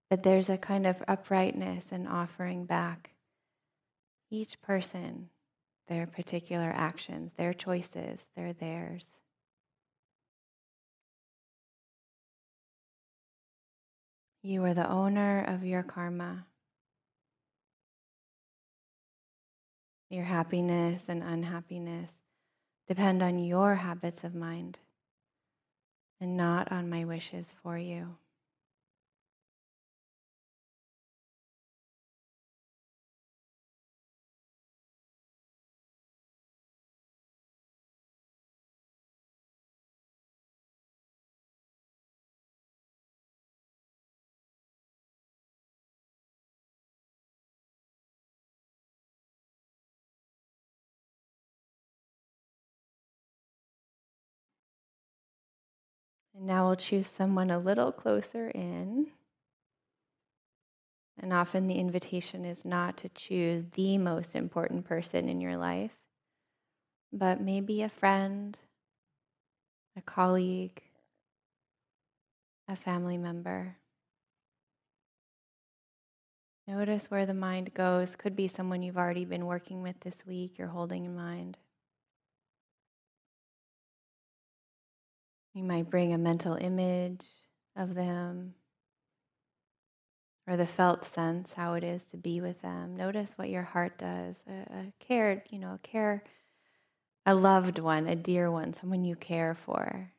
but 0.09 0.23
there's 0.23 0.49
a 0.49 0.57
kind 0.57 0.85
of 0.85 1.01
uprightness 1.07 1.87
and 1.93 2.09
offering 2.09 2.65
back 2.65 3.11
each 4.29 4.61
person, 4.61 5.29
their 5.87 6.05
particular 6.05 6.71
actions, 6.73 7.31
their 7.37 7.53
choices, 7.53 8.27
they're 8.35 8.53
theirs. 8.53 9.07
You 14.41 14.63
are 14.63 14.73
the 14.73 14.89
owner 14.89 15.43
of 15.43 15.65
your 15.65 15.83
karma. 15.83 16.45
Your 20.09 20.23
happiness 20.23 21.05
and 21.07 21.21
unhappiness 21.21 22.17
depend 22.87 23.21
on 23.21 23.37
your 23.37 23.75
habits 23.75 24.23
of 24.23 24.33
mind 24.33 24.79
and 26.21 26.35
not 26.35 26.71
on 26.71 26.89
my 26.89 27.05
wishes 27.05 27.53
for 27.61 27.77
you. 27.77 28.15
And 56.39 56.47
now 56.47 56.67
we'll 56.67 56.77
choose 56.77 57.07
someone 57.07 57.51
a 57.51 57.59
little 57.59 57.91
closer 57.91 58.47
in. 58.49 59.07
And 61.21 61.33
often 61.33 61.67
the 61.67 61.75
invitation 61.75 62.45
is 62.45 62.63
not 62.63 62.95
to 62.99 63.09
choose 63.09 63.65
the 63.73 63.97
most 63.97 64.37
important 64.37 64.85
person 64.85 65.27
in 65.27 65.41
your 65.41 65.57
life, 65.57 65.91
but 67.11 67.41
maybe 67.41 67.81
a 67.81 67.89
friend, 67.89 68.57
a 69.97 70.01
colleague, 70.01 70.81
a 72.69 72.77
family 72.77 73.17
member. 73.17 73.75
Notice 76.65 77.11
where 77.11 77.25
the 77.25 77.33
mind 77.33 77.73
goes. 77.73 78.15
Could 78.15 78.37
be 78.37 78.47
someone 78.47 78.81
you've 78.81 78.97
already 78.97 79.25
been 79.25 79.45
working 79.45 79.81
with 79.81 79.99
this 79.99 80.25
week, 80.25 80.57
you're 80.57 80.67
holding 80.69 81.03
in 81.03 81.17
mind. 81.17 81.57
You 85.59 85.65
might 85.65 85.89
bring 85.89 86.13
a 86.13 86.17
mental 86.17 86.55
image 86.55 87.25
of 87.75 87.93
them 87.93 88.53
or 90.47 90.55
the 90.55 90.65
felt 90.65 91.03
sense, 91.03 91.51
how 91.51 91.73
it 91.73 91.83
is 91.83 92.05
to 92.05 92.17
be 92.17 92.39
with 92.39 92.61
them. 92.61 92.95
Notice 92.95 93.37
what 93.37 93.49
your 93.49 93.63
heart 93.63 93.97
does. 93.97 94.41
A, 94.47 94.53
a 94.73 94.93
cared, 95.01 95.41
you 95.49 95.59
know, 95.59 95.73
a 95.73 95.79
care, 95.79 96.23
a 97.25 97.35
loved 97.35 97.77
one, 97.77 98.07
a 98.07 98.15
dear 98.15 98.49
one, 98.49 98.73
someone 98.73 99.03
you 99.03 99.17
care 99.17 99.53
for. 99.53 100.13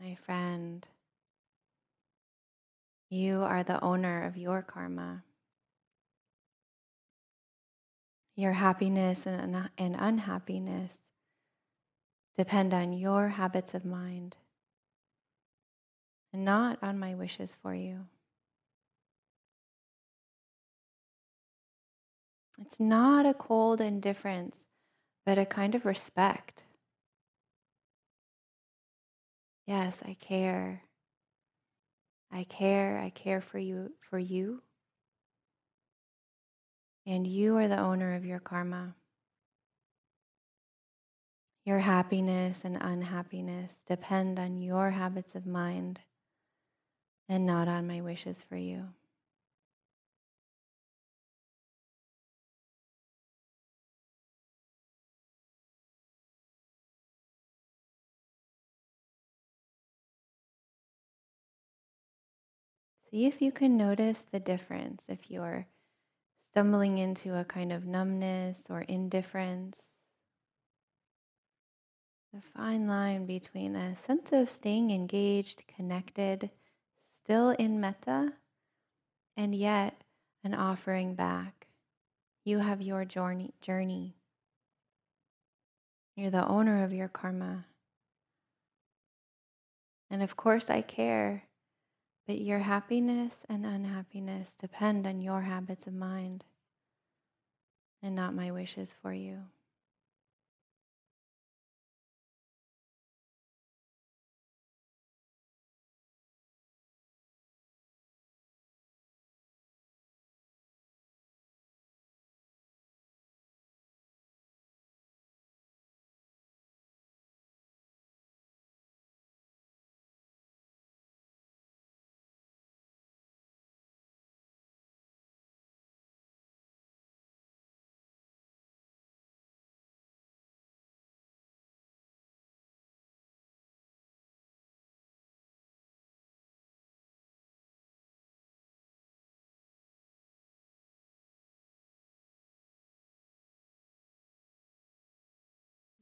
My 0.00 0.16
friend, 0.16 0.84
you 3.12 3.42
are 3.42 3.62
the 3.62 3.78
owner 3.84 4.24
of 4.24 4.38
your 4.38 4.62
karma. 4.62 5.22
Your 8.34 8.54
happiness 8.54 9.26
and, 9.26 9.68
and 9.76 9.96
unhappiness 9.98 11.00
depend 12.38 12.72
on 12.72 12.94
your 12.94 13.28
habits 13.28 13.74
of 13.74 13.84
mind 13.84 14.38
and 16.32 16.42
not 16.46 16.78
on 16.82 16.98
my 16.98 17.14
wishes 17.14 17.54
for 17.60 17.74
you. 17.74 18.06
It's 22.62 22.80
not 22.80 23.26
a 23.26 23.34
cold 23.34 23.82
indifference, 23.82 24.56
but 25.26 25.36
a 25.36 25.44
kind 25.44 25.74
of 25.74 25.84
respect. 25.84 26.62
Yes, 29.66 30.00
I 30.02 30.14
care. 30.14 30.84
I 32.32 32.44
care. 32.44 32.98
I 32.98 33.10
care 33.10 33.40
for 33.40 33.58
you 33.58 33.92
for 34.08 34.18
you. 34.18 34.62
And 37.06 37.26
you 37.26 37.56
are 37.56 37.68
the 37.68 37.78
owner 37.78 38.14
of 38.14 38.24
your 38.24 38.40
karma. 38.40 38.94
Your 41.64 41.78
happiness 41.78 42.62
and 42.64 42.76
unhappiness 42.80 43.82
depend 43.86 44.38
on 44.38 44.62
your 44.62 44.90
habits 44.90 45.34
of 45.34 45.46
mind 45.46 46.00
and 47.28 47.46
not 47.46 47.68
on 47.68 47.86
my 47.86 48.00
wishes 48.00 48.42
for 48.42 48.56
you. 48.56 48.88
See 63.12 63.26
if 63.26 63.42
you 63.42 63.52
can 63.52 63.76
notice 63.76 64.22
the 64.22 64.40
difference 64.40 65.02
if 65.06 65.30
you're 65.30 65.66
stumbling 66.50 66.96
into 66.96 67.38
a 67.38 67.44
kind 67.44 67.70
of 67.70 67.84
numbness 67.84 68.62
or 68.70 68.80
indifference. 68.80 69.76
The 72.32 72.40
fine 72.40 72.86
line 72.86 73.26
between 73.26 73.76
a 73.76 73.94
sense 73.96 74.32
of 74.32 74.48
staying 74.48 74.92
engaged, 74.92 75.62
connected, 75.76 76.48
still 77.12 77.50
in 77.50 77.80
metta, 77.80 78.32
and 79.36 79.54
yet 79.54 80.00
an 80.42 80.54
offering 80.54 81.14
back. 81.14 81.66
You 82.46 82.60
have 82.60 82.80
your 82.80 83.04
journey. 83.04 83.52
journey. 83.60 84.16
You're 86.16 86.30
the 86.30 86.48
owner 86.48 86.82
of 86.82 86.94
your 86.94 87.08
karma. 87.08 87.66
And 90.10 90.22
of 90.22 90.34
course, 90.34 90.70
I 90.70 90.80
care 90.80 91.42
but 92.26 92.40
your 92.40 92.60
happiness 92.60 93.40
and 93.48 93.66
unhappiness 93.66 94.54
depend 94.54 95.06
on 95.06 95.20
your 95.20 95.42
habits 95.42 95.86
of 95.86 95.94
mind 95.94 96.44
and 98.02 98.14
not 98.14 98.34
my 98.34 98.50
wishes 98.50 98.94
for 99.02 99.12
you. 99.12 99.38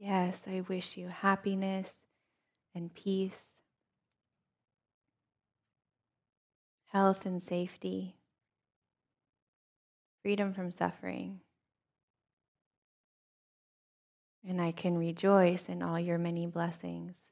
Yes, 0.01 0.45
I 0.47 0.63
wish 0.67 0.97
you 0.97 1.09
happiness 1.09 1.93
and 2.75 2.93
peace, 2.95 3.59
health 6.87 7.27
and 7.27 7.43
safety, 7.43 8.17
freedom 10.23 10.55
from 10.55 10.73
suffering. 10.73 11.41
And 14.49 14.59
I 14.59 14.73
can 14.73 14.97
rejoice 14.97 15.69
in 15.69 15.83
all 15.83 16.01
your 16.01 16.17
many 16.17 16.47
blessings. 16.47 17.27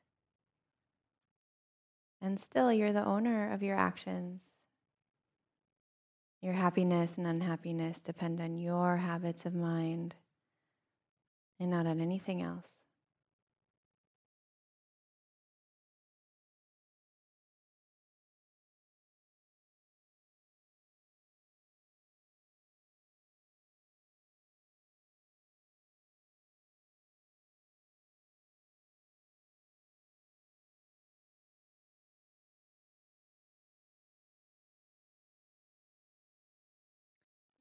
And 2.20 2.38
still, 2.38 2.70
you're 2.70 2.92
the 2.92 3.06
owner 3.06 3.50
of 3.50 3.62
your 3.62 3.78
actions. 3.78 4.42
Your 6.42 6.52
happiness 6.52 7.16
and 7.16 7.26
unhappiness 7.26 7.98
depend 7.98 8.42
on 8.42 8.58
your 8.58 8.98
habits 8.98 9.46
of 9.46 9.54
mind 9.54 10.14
and 11.60 11.70
not 11.70 11.86
on 11.86 12.00
anything 12.00 12.42
else. 12.42 12.77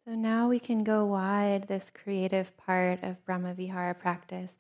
So 0.08 0.16
now 0.16 0.48
we 0.48 0.62
can 0.62 0.86
go 0.86 1.04
wide 1.04 1.68
this 1.68 1.92
creative 1.94 2.56
part 2.56 3.04
of 3.04 3.26
Brahmavihara 3.26 4.00
practice, 4.00 4.56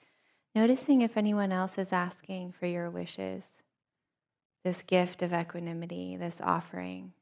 noticing 0.53 1.01
if 1.01 1.15
anyone 1.15 1.53
else 1.53 1.77
is 1.77 1.93
asking 1.93 2.51
for 2.51 2.65
your 2.65 2.89
wishes, 2.89 3.47
this 4.65 4.81
gift 4.81 5.21
of 5.21 5.31
equanimity, 5.31 6.17
this 6.17 6.41
offering. 6.43 7.13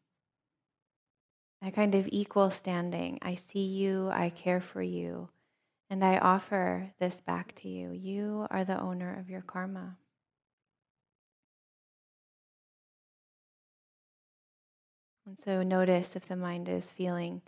A 1.63 1.69
kind 1.69 1.93
of 1.93 2.07
equal 2.11 2.49
standing. 2.49 3.19
I 3.21 3.35
see 3.35 3.67
you, 3.67 4.09
I 4.09 4.31
care 4.31 4.59
for 4.59 4.81
you, 4.81 5.29
and 5.91 6.03
I 6.03 6.17
offer 6.17 6.93
this 6.99 7.21
back 7.21 7.53
to 7.57 7.69
you. 7.69 7.91
You 7.91 8.47
are 8.49 8.63
the 8.63 8.81
owner 8.81 9.19
of 9.19 9.29
your 9.29 9.41
karma. 9.41 9.97
And 15.27 15.37
so 15.45 15.61
notice 15.61 16.15
if 16.15 16.27
the 16.27 16.35
mind 16.35 16.69
is 16.69 16.89
feeling 16.89 17.43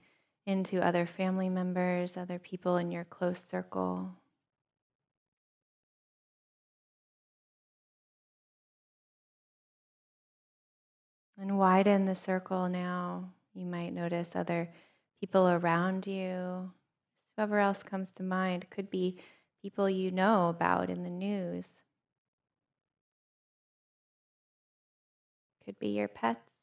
into 0.47 0.81
other 0.81 1.05
family 1.05 1.49
members, 1.49 2.15
other 2.15 2.39
people 2.39 2.77
in 2.77 2.89
your 2.89 3.03
close 3.03 3.43
circle. 3.43 4.09
And 11.37 11.59
widen 11.59 12.05
the 12.05 12.15
circle 12.15 12.69
now. 12.69 13.33
You 13.53 13.65
might 13.65 13.93
notice 13.93 14.35
other 14.35 14.69
people 15.19 15.49
around 15.49 16.07
you, 16.07 16.71
whoever 17.35 17.59
else 17.59 17.83
comes 17.83 18.11
to 18.11 18.23
mind. 18.23 18.67
Could 18.69 18.89
be 18.89 19.19
people 19.61 19.89
you 19.89 20.11
know 20.11 20.47
about 20.47 20.89
in 20.89 21.03
the 21.03 21.09
news. 21.09 21.81
Could 25.65 25.77
be 25.77 25.89
your 25.89 26.07
pets. 26.07 26.56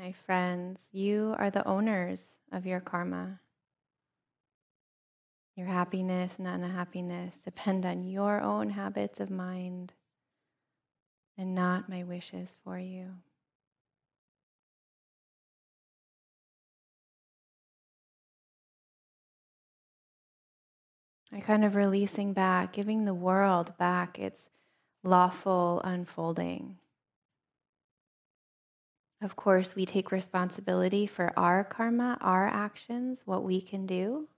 My 0.00 0.12
friends, 0.12 0.80
you 0.92 1.34
are 1.36 1.50
the 1.50 1.68
owners 1.68 2.34
of 2.52 2.64
your 2.64 2.80
karma. 2.80 3.38
Your 5.54 5.66
happiness 5.66 6.36
and 6.38 6.48
unhappiness 6.48 7.36
depend 7.36 7.84
on 7.84 8.04
your 8.04 8.40
own 8.40 8.70
habits 8.70 9.20
of 9.20 9.28
mind 9.28 9.92
and 11.36 11.54
not 11.54 11.90
my 11.90 12.04
wishes 12.04 12.56
for 12.64 12.78
you. 12.78 13.10
I 21.30 21.40
kind 21.40 21.62
of 21.62 21.74
releasing 21.74 22.32
back, 22.32 22.72
giving 22.72 23.04
the 23.04 23.12
world 23.12 23.76
back 23.76 24.18
its 24.18 24.48
lawful 25.02 25.82
unfolding. 25.84 26.79
Of 29.22 29.36
course, 29.36 29.74
we 29.74 29.84
take 29.84 30.12
responsibility 30.12 31.06
for 31.06 31.32
our 31.38 31.62
karma, 31.62 32.16
our 32.22 32.46
actions, 32.46 33.22
what 33.26 33.44
we 33.44 33.60
can 33.60 33.86
do. 33.86 34.28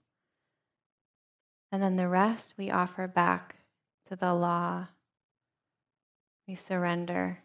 And 1.71 1.81
then 1.81 1.95
the 1.95 2.09
rest 2.09 2.55
we 2.57 2.69
offer 2.69 3.07
back 3.07 3.55
to 4.09 4.15
the 4.17 4.33
law. 4.33 4.87
We 6.47 6.55
surrender 6.55 7.39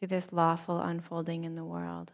to 0.00 0.06
this 0.06 0.32
lawful 0.32 0.80
unfolding 0.80 1.44
in 1.44 1.56
the 1.56 1.64
world. 1.64 2.12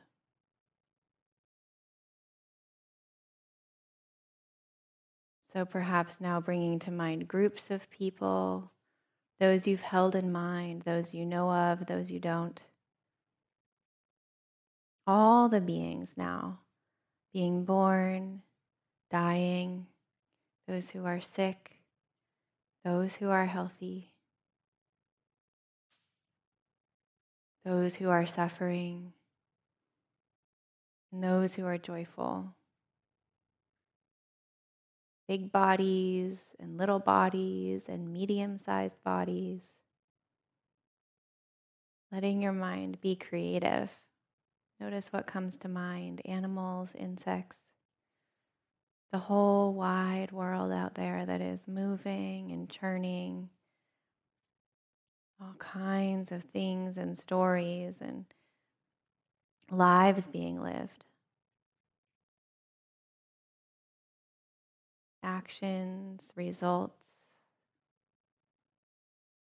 So 5.53 5.65
perhaps 5.65 6.21
now 6.21 6.41
bringing 6.41 6.79
to 6.81 6.91
mind 6.91 7.29
groups 7.29 7.71
of 7.71 7.89
people, 7.91 8.71
those 9.39 9.67
you've 9.67 9.81
held 9.83 10.15
in 10.15 10.33
mind, 10.33 10.83
those 10.83 11.15
you 11.15 11.27
know 11.27 11.51
of, 11.51 11.87
those 11.87 12.11
you 12.11 12.19
don't. 12.19 12.63
All 15.07 15.49
the 15.49 15.61
beings 15.61 16.15
now 16.17 16.61
being 17.33 17.65
born, 17.65 18.43
dying, 19.11 19.87
those 20.67 20.89
who 20.89 21.05
are 21.05 21.21
sick, 21.21 21.77
those 22.85 23.15
who 23.15 23.29
are 23.29 23.47
healthy, 23.47 24.11
those 27.65 27.95
who 27.95 28.09
are 28.09 28.27
suffering, 28.27 29.13
and 31.13 31.23
those 31.23 31.55
who 31.55 31.67
are 31.67 31.79
joyful. 31.79 32.55
Big 35.29 35.53
bodies 35.53 36.41
and 36.59 36.79
little 36.79 37.01
bodies 37.01 37.85
and 37.89 38.13
medium 38.13 38.59
sized 38.59 39.03
bodies. 39.05 39.69
Letting 42.11 42.41
your 42.41 42.53
mind 42.53 43.01
be 43.01 43.15
creative. 43.15 43.91
Notice 44.81 45.13
what 45.13 45.27
comes 45.27 45.57
to 45.59 45.69
mind 45.69 46.23
animals, 46.27 46.95
insects, 46.95 47.61
the 49.13 49.19
whole 49.19 49.75
wide 49.75 50.33
world 50.33 50.73
out 50.73 50.95
there 50.95 51.25
that 51.27 51.41
is 51.41 51.67
moving 51.67 52.53
and 52.53 52.69
churning, 52.69 53.49
all 55.41 55.55
kinds 55.59 56.33
of 56.33 56.45
things 56.45 56.97
and 56.99 57.17
stories 57.19 58.01
and 58.01 58.27
lives 59.71 60.27
being 60.27 60.63
lived, 60.63 61.07
actions, 65.23 66.23
results. 66.37 66.99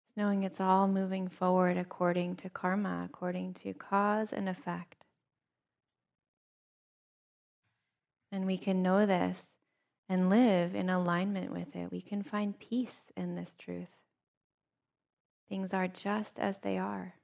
It's 0.08 0.16
knowing 0.16 0.44
it's 0.44 0.61
all 0.61 0.88
moving 0.88 1.28
forward 1.28 1.76
according 1.76 2.37
to 2.37 2.50
karma, 2.50 3.04
according 3.04 3.54
to 3.54 3.74
cause 3.74 4.32
and 4.32 4.48
effect. 4.48 5.01
And 8.32 8.46
we 8.46 8.56
can 8.56 8.82
know 8.82 9.04
this 9.04 9.44
and 10.08 10.30
live 10.30 10.74
in 10.74 10.88
alignment 10.88 11.52
with 11.52 11.76
it. 11.76 11.92
We 11.92 12.00
can 12.00 12.22
find 12.22 12.58
peace 12.58 13.00
in 13.14 13.36
this 13.36 13.54
truth. 13.58 13.90
Things 15.50 15.74
are 15.74 15.86
just 15.86 16.38
as 16.38 16.58
they 16.58 16.78
are. 16.78 17.14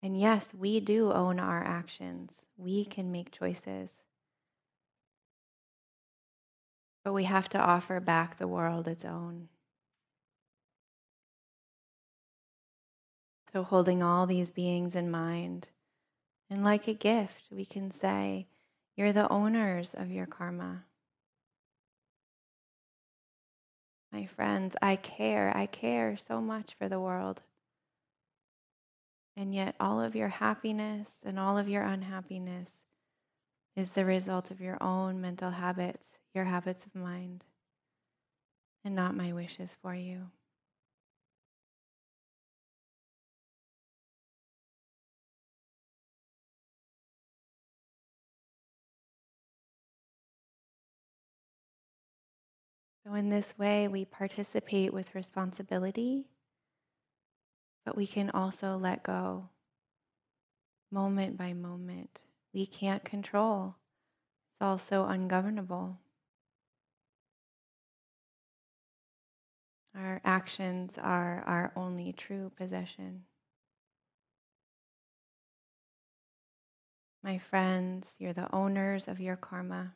And 0.00 0.18
yes, 0.18 0.52
we 0.54 0.80
do 0.80 1.10
own 1.10 1.40
our 1.40 1.64
actions. 1.64 2.44
We 2.56 2.84
can 2.84 3.10
make 3.10 3.32
choices. 3.32 4.00
But 7.02 7.14
we 7.14 7.24
have 7.24 7.48
to 7.50 7.58
offer 7.58 8.00
back 8.00 8.38
the 8.38 8.46
world 8.46 8.86
its 8.86 9.04
own. 9.04 9.48
So, 13.52 13.62
holding 13.62 14.02
all 14.02 14.26
these 14.26 14.50
beings 14.50 14.94
in 14.94 15.10
mind, 15.10 15.68
and 16.50 16.64
like 16.64 16.88
a 16.88 16.94
gift, 16.94 17.48
we 17.50 17.64
can 17.64 17.90
say, 17.90 18.46
You're 18.96 19.12
the 19.12 19.28
owners 19.28 19.94
of 19.94 20.10
your 20.10 20.26
karma. 20.26 20.84
My 24.12 24.26
friends, 24.26 24.76
I 24.80 24.96
care. 24.96 25.52
I 25.56 25.66
care 25.66 26.16
so 26.16 26.40
much 26.40 26.74
for 26.78 26.88
the 26.88 27.00
world. 27.00 27.40
And 29.36 29.52
yet, 29.52 29.74
all 29.80 30.00
of 30.00 30.14
your 30.14 30.28
happiness 30.28 31.10
and 31.24 31.38
all 31.38 31.58
of 31.58 31.68
your 31.68 31.82
unhappiness 31.82 32.84
is 33.74 33.90
the 33.92 34.04
result 34.04 34.52
of 34.52 34.60
your 34.60 34.80
own 34.80 35.20
mental 35.20 35.50
habits, 35.50 36.18
your 36.32 36.44
habits 36.44 36.86
of 36.86 36.94
mind, 36.94 37.44
and 38.84 38.94
not 38.94 39.16
my 39.16 39.32
wishes 39.32 39.76
for 39.82 39.94
you. 39.94 40.30
So, 53.06 53.12
in 53.14 53.28
this 53.28 53.58
way, 53.58 53.86
we 53.86 54.06
participate 54.06 54.92
with 54.92 55.14
responsibility, 55.14 56.24
but 57.84 57.96
we 57.96 58.06
can 58.06 58.30
also 58.30 58.78
let 58.78 59.02
go 59.02 59.50
moment 60.90 61.36
by 61.36 61.52
moment. 61.52 62.20
We 62.54 62.66
can't 62.66 63.04
control, 63.04 63.74
it's 64.52 64.62
also 64.62 65.04
ungovernable. 65.04 65.98
Our 69.94 70.20
actions 70.24 70.96
are 70.98 71.44
our 71.46 71.72
only 71.76 72.12
true 72.12 72.50
possession. 72.56 73.24
My 77.22 77.38
friends, 77.38 78.14
you're 78.18 78.32
the 78.32 78.52
owners 78.54 79.08
of 79.08 79.20
your 79.20 79.36
karma. 79.36 79.94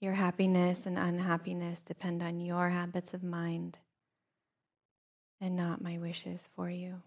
Your 0.00 0.12
happiness 0.14 0.86
and 0.86 0.96
unhappiness 0.96 1.80
depend 1.80 2.22
on 2.22 2.40
your 2.40 2.70
habits 2.70 3.14
of 3.14 3.24
mind 3.24 3.78
and 5.40 5.56
not 5.56 5.82
my 5.82 5.98
wishes 5.98 6.48
for 6.54 6.70
you. 6.70 7.02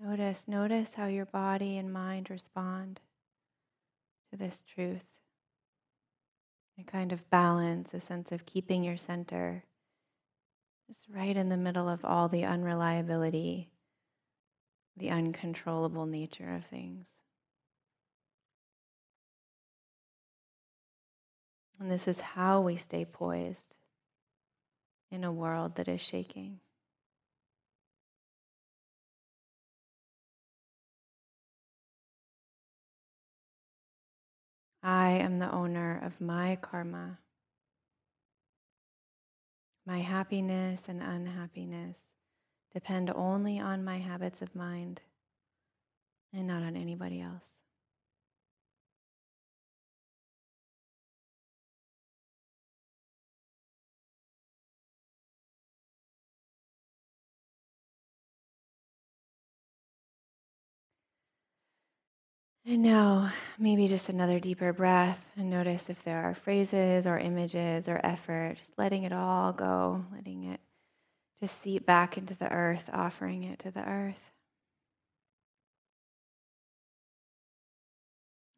Notice, 0.00 0.46
notice 0.46 0.94
how 0.94 1.06
your 1.06 1.26
body 1.26 1.76
and 1.76 1.92
mind 1.92 2.30
respond 2.30 3.00
to 4.30 4.38
this 4.38 4.62
truth 4.74 5.04
a 6.78 6.84
kind 6.84 7.12
of 7.12 7.28
balance, 7.30 7.92
a 7.92 8.00
sense 8.00 8.30
of 8.32 8.46
keeping 8.46 8.84
your 8.84 8.96
center 8.96 9.64
just 10.88 11.06
right 11.14 11.36
in 11.36 11.50
the 11.50 11.56
middle 11.56 11.88
of 11.88 12.04
all 12.04 12.28
the 12.28 12.44
unreliability, 12.44 13.68
the 14.96 15.10
uncontrollable 15.10 16.06
nature 16.06 16.54
of 16.54 16.64
things. 16.64 17.06
And 21.78 21.90
this 21.90 22.08
is 22.08 22.20
how 22.20 22.62
we 22.62 22.76
stay 22.76 23.04
poised 23.04 23.76
in 25.10 25.24
a 25.24 25.32
world 25.32 25.76
that 25.76 25.88
is 25.88 26.00
shaking. 26.00 26.60
I 34.82 35.10
am 35.10 35.38
the 35.38 35.50
owner 35.50 36.00
of 36.04 36.20
my 36.20 36.56
karma. 36.56 37.18
my 39.88 40.00
happiness 40.00 40.82
and 40.86 41.02
unhappiness 41.02 42.12
depend 42.74 43.10
only 43.16 43.58
on 43.58 43.82
my 43.82 43.98
habits 43.98 44.42
of 44.42 44.54
mind 44.54 45.00
and 46.30 46.46
not 46.46 46.62
on 46.62 46.76
anybody 46.76 47.22
else. 47.22 47.57
And 62.68 62.82
now, 62.82 63.32
maybe 63.58 63.88
just 63.88 64.10
another 64.10 64.38
deeper 64.38 64.74
breath 64.74 65.24
and 65.38 65.48
notice 65.48 65.88
if 65.88 66.04
there 66.04 66.22
are 66.22 66.34
phrases 66.34 67.06
or 67.06 67.18
images 67.18 67.88
or 67.88 67.98
effort, 68.04 68.56
just 68.58 68.72
letting 68.76 69.04
it 69.04 69.12
all 69.12 69.54
go, 69.54 70.04
letting 70.12 70.44
it 70.44 70.60
just 71.40 71.62
seep 71.62 71.86
back 71.86 72.18
into 72.18 72.34
the 72.34 72.52
earth, 72.52 72.84
offering 72.92 73.44
it 73.44 73.60
to 73.60 73.70
the 73.70 73.88
earth. 73.88 74.20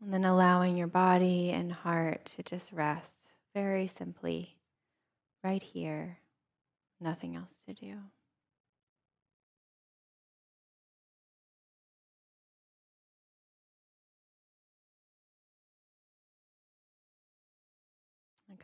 And 0.03 0.12
then 0.12 0.25
allowing 0.25 0.77
your 0.77 0.88
body 0.88 1.51
and 1.51 1.70
heart 1.70 2.33
to 2.37 2.42
just 2.42 2.73
rest 2.73 3.31
very 3.55 3.87
simply 3.87 4.57
right 5.44 5.62
here, 5.62 6.18
nothing 7.01 7.37
else 7.37 7.55
to 7.66 7.75
do. 7.75 7.94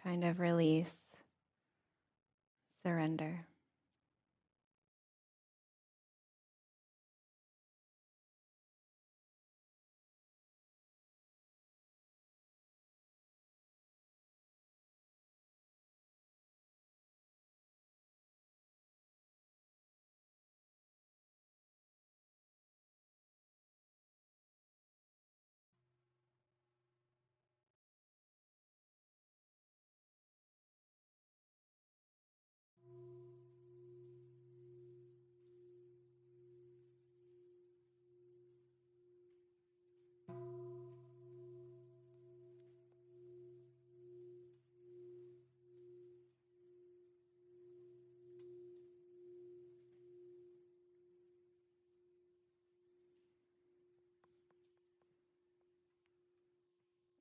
Kind 0.03 0.25
of 0.25 0.41
release, 0.41 0.97
surrender. 2.85 3.47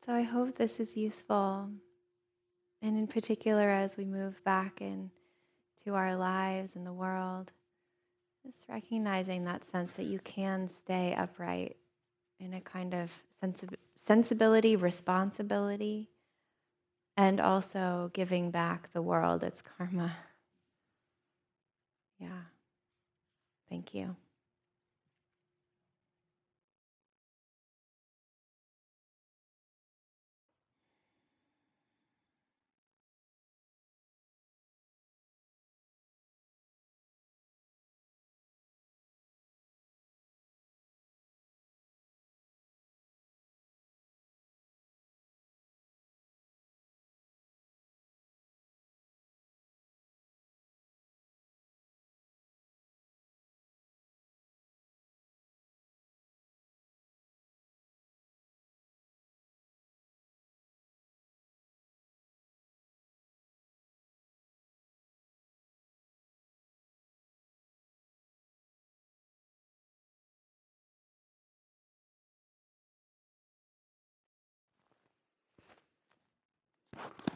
So 0.05 0.13
I 0.13 0.21
hope 0.21 0.55
this 0.55 0.79
is 0.79 0.95
useful. 0.95 1.69
And 2.81 2.97
in 2.97 3.07
particular, 3.07 3.69
as 3.69 3.97
we 3.97 4.05
move 4.05 4.43
back 4.43 4.79
into 4.79 5.09
our 5.95 6.15
lives 6.15 6.75
and 6.75 6.85
the 6.85 6.93
world, 6.93 7.51
just 8.45 8.69
recognizing 8.69 9.45
that 9.45 9.65
sense 9.65 9.93
that 9.93 10.05
you 10.05 10.19
can 10.19 10.69
stay 10.69 11.15
upright 11.15 11.77
in 12.39 12.53
a 12.53 12.61
kind 12.61 12.93
of 12.93 13.09
sensibility, 13.95 14.75
responsibility, 14.75 16.09
and 17.17 17.41
also 17.41 18.11
giving 18.13 18.51
back 18.51 18.93
the 18.93 19.01
world 19.01 19.41
its 19.41 19.61
karma. 19.61 20.15
Yeah. 22.19 22.43
Thank 23.69 23.95
you. 23.95 24.15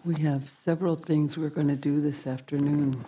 We 0.06 0.22
have 0.24 0.50
several 0.50 0.96
things 0.96 1.38
we're 1.38 1.50
going 1.50 1.68
to 1.68 1.76
do 1.76 2.00
this 2.00 2.26
afternoon. 2.26 3.04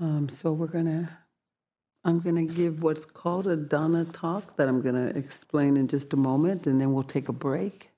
Um, 0.00 0.30
so 0.30 0.52
we're 0.52 0.68
going 0.68 0.86
to, 0.86 1.08
I'm 2.02 2.20
going 2.20 2.48
to 2.48 2.54
give 2.54 2.82
what's 2.82 3.04
called 3.04 3.46
a 3.46 3.54
Dana 3.54 4.06
talk 4.06 4.56
that 4.56 4.68
I'm 4.68 4.80
going 4.80 4.94
to 4.94 5.16
explain 5.18 5.76
in 5.76 5.86
just 5.86 6.14
a 6.14 6.16
moment, 6.16 6.66
and 6.66 6.80
then 6.80 6.94
we'll 6.94 7.02
take 7.02 7.28
a 7.28 7.32
break. 7.32 7.90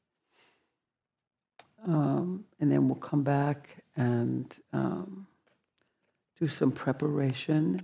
Um, 1.86 2.44
and 2.58 2.72
then 2.72 2.88
we'll 2.88 2.96
come 2.96 3.22
back 3.22 3.84
and 3.96 4.52
um, 4.72 5.28
do 6.40 6.48
some 6.48 6.72
preparation 6.72 7.80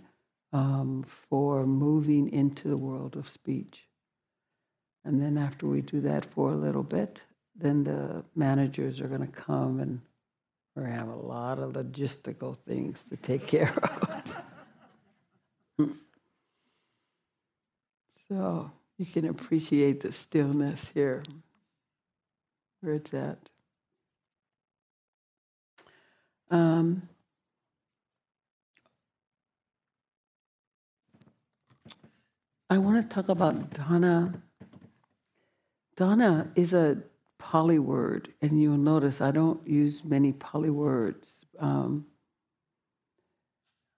um, 0.53 1.05
for 1.31 1.65
moving 1.67 2.33
into 2.33 2.67
the 2.67 2.77
world 2.77 3.15
of 3.15 3.29
speech. 3.29 3.83
And 5.05 5.23
then 5.23 5.39
after 5.39 5.67
we 5.69 5.83
do 5.83 6.01
that 6.01 6.25
for 6.25 6.51
a 6.51 6.57
little 6.57 6.83
bit, 6.83 7.23
then 7.57 7.85
the 7.85 8.25
managers 8.35 9.01
are 9.01 9.09
going 9.09 9.21
to 9.21 9.27
come 9.27 9.81
and 9.81 10.01
we're 10.75 10.85
going 10.85 10.95
to 10.95 10.99
have 10.99 11.09
a 11.09 11.15
lot 11.15 11.59
of 11.59 11.73
logistical 11.73 12.57
things 12.67 13.03
to 13.09 13.17
take 13.17 13.47
care 13.47 13.73
of. 13.79 14.37
so 18.29 18.71
you 18.99 19.07
can 19.07 19.27
appreciate 19.27 20.01
the 20.01 20.11
stillness 20.11 20.91
here, 20.93 21.23
where 22.81 22.95
it's 22.95 23.15
at. 23.15 23.51
Um, 26.51 27.09
I 32.69 32.79
want 32.79 33.01
to 33.03 33.15
talk 33.15 33.29
about 33.29 33.73
Dana. 33.75 34.43
Dana 35.97 36.51
is 36.57 36.73
a 36.73 36.99
Pali 37.45 37.79
word, 37.79 38.33
and 38.41 38.61
you'll 38.61 38.79
notice 38.79 39.21
I 39.21 39.31
don't 39.31 39.69
use 39.69 40.03
many 40.03 40.33
Pali 40.33 40.71
words. 40.71 41.45
Um, 41.59 42.07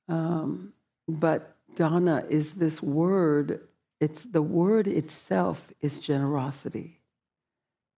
um, 0.08 0.72
but 1.06 1.54
dana 1.76 2.24
is 2.28 2.54
this 2.54 2.82
word, 2.82 3.60
it's 4.00 4.20
the 4.24 4.42
word 4.42 4.88
itself 4.88 5.72
is 5.80 6.00
generosity. 6.00 6.98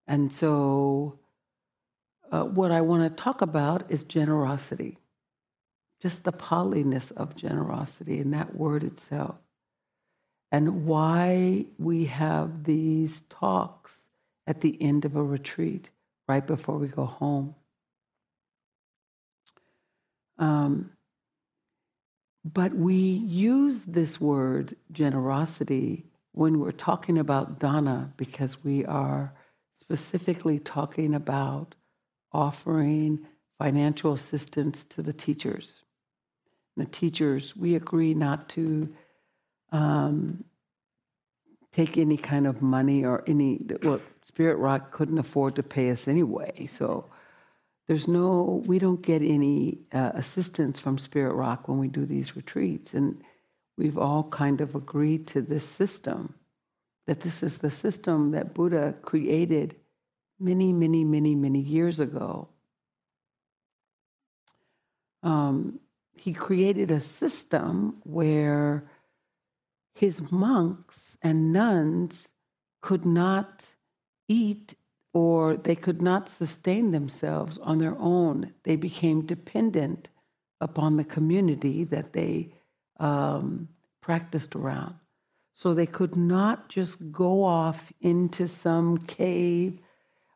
And 0.06 0.30
so, 0.30 1.18
uh, 2.30 2.44
what 2.44 2.70
I 2.70 2.82
want 2.82 3.04
to 3.16 3.22
talk 3.22 3.40
about 3.40 3.90
is 3.90 4.04
generosity, 4.04 4.98
just 6.02 6.24
the 6.24 6.32
Paliness 6.32 7.10
of 7.12 7.34
generosity 7.34 8.18
in 8.18 8.32
that 8.32 8.54
word 8.54 8.84
itself, 8.84 9.36
and 10.52 10.84
why 10.84 11.64
we 11.78 12.04
have 12.04 12.64
these 12.64 13.22
talks 13.30 13.97
at 14.48 14.62
the 14.62 14.80
end 14.80 15.04
of 15.04 15.14
a 15.14 15.22
retreat, 15.22 15.90
right 16.26 16.44
before 16.44 16.78
we 16.78 16.88
go 16.88 17.04
home. 17.04 17.54
Um, 20.38 20.90
but 22.44 22.72
we 22.72 22.94
use 22.94 23.82
this 23.86 24.18
word 24.18 24.74
generosity 24.90 26.06
when 26.32 26.60
we're 26.60 26.70
talking 26.70 27.18
about 27.18 27.58
dana 27.58 28.12
because 28.16 28.64
we 28.64 28.86
are 28.86 29.34
specifically 29.82 30.58
talking 30.58 31.14
about 31.14 31.74
offering 32.32 33.26
financial 33.58 34.14
assistance 34.14 34.84
to 34.88 35.02
the 35.02 35.12
teachers. 35.12 35.82
The 36.78 36.86
teachers, 36.86 37.54
we 37.54 37.74
agree 37.74 38.14
not 38.14 38.48
to 38.50 38.94
um, 39.72 40.44
take 41.72 41.98
any 41.98 42.16
kind 42.16 42.46
of 42.46 42.62
money 42.62 43.04
or 43.04 43.24
any, 43.26 43.60
well, 43.82 44.00
Spirit 44.28 44.56
Rock 44.56 44.92
couldn't 44.92 45.18
afford 45.18 45.56
to 45.56 45.62
pay 45.62 45.90
us 45.90 46.06
anyway. 46.06 46.68
So 46.76 47.06
there's 47.86 48.06
no, 48.06 48.62
we 48.66 48.78
don't 48.78 49.00
get 49.00 49.22
any 49.22 49.78
uh, 49.90 50.10
assistance 50.12 50.78
from 50.78 50.98
Spirit 50.98 51.32
Rock 51.32 51.66
when 51.66 51.78
we 51.78 51.88
do 51.88 52.04
these 52.04 52.36
retreats. 52.36 52.92
And 52.92 53.22
we've 53.78 53.96
all 53.96 54.24
kind 54.24 54.60
of 54.60 54.74
agreed 54.74 55.26
to 55.28 55.40
this 55.40 55.64
system, 55.64 56.34
that 57.06 57.22
this 57.22 57.42
is 57.42 57.58
the 57.58 57.70
system 57.70 58.32
that 58.32 58.52
Buddha 58.52 58.94
created 59.00 59.76
many, 60.38 60.74
many, 60.74 61.04
many, 61.04 61.34
many 61.34 61.60
years 61.60 61.98
ago. 61.98 62.48
Um, 65.22 65.80
he 66.16 66.34
created 66.34 66.90
a 66.90 67.00
system 67.00 67.96
where 68.04 68.90
his 69.94 70.30
monks 70.30 71.16
and 71.22 71.50
nuns 71.50 72.28
could 72.82 73.06
not 73.06 73.64
eat 74.28 74.74
or 75.12 75.56
they 75.56 75.74
could 75.74 76.00
not 76.02 76.28
sustain 76.28 76.90
themselves 76.90 77.58
on 77.58 77.78
their 77.78 77.96
own. 77.98 78.52
They 78.64 78.76
became 78.76 79.26
dependent 79.26 80.08
upon 80.60 80.96
the 80.96 81.04
community 81.04 81.84
that 81.84 82.12
they 82.12 82.52
um, 83.00 83.68
practiced 84.00 84.54
around. 84.54 84.94
So 85.54 85.74
they 85.74 85.86
could 85.86 86.14
not 86.14 86.68
just 86.68 87.10
go 87.10 87.42
off 87.42 87.92
into 88.00 88.46
some 88.46 88.98
cave 88.98 89.80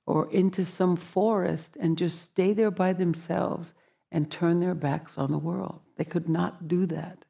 or 0.04 0.30
into 0.32 0.64
some 0.64 0.96
forest 0.96 1.76
and 1.78 1.96
just 1.96 2.22
stay 2.22 2.52
there 2.52 2.72
by 2.72 2.92
themselves 2.92 3.72
and 4.10 4.30
turn 4.30 4.58
their 4.58 4.74
backs 4.74 5.16
on 5.16 5.30
the 5.30 5.38
world. 5.38 5.80
They 5.96 6.04
could 6.04 6.28
not 6.28 6.66
do 6.66 6.86
that. 6.86 7.24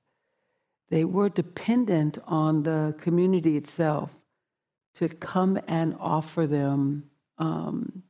They 0.88 1.04
were 1.04 1.28
dependent 1.28 2.18
on 2.26 2.62
the 2.62 2.94
community 2.98 3.56
itself 3.56 4.21
to 4.94 5.08
come 5.08 5.58
and 5.68 5.96
offer 5.98 6.46
them 6.46 7.10
um, 7.38 8.02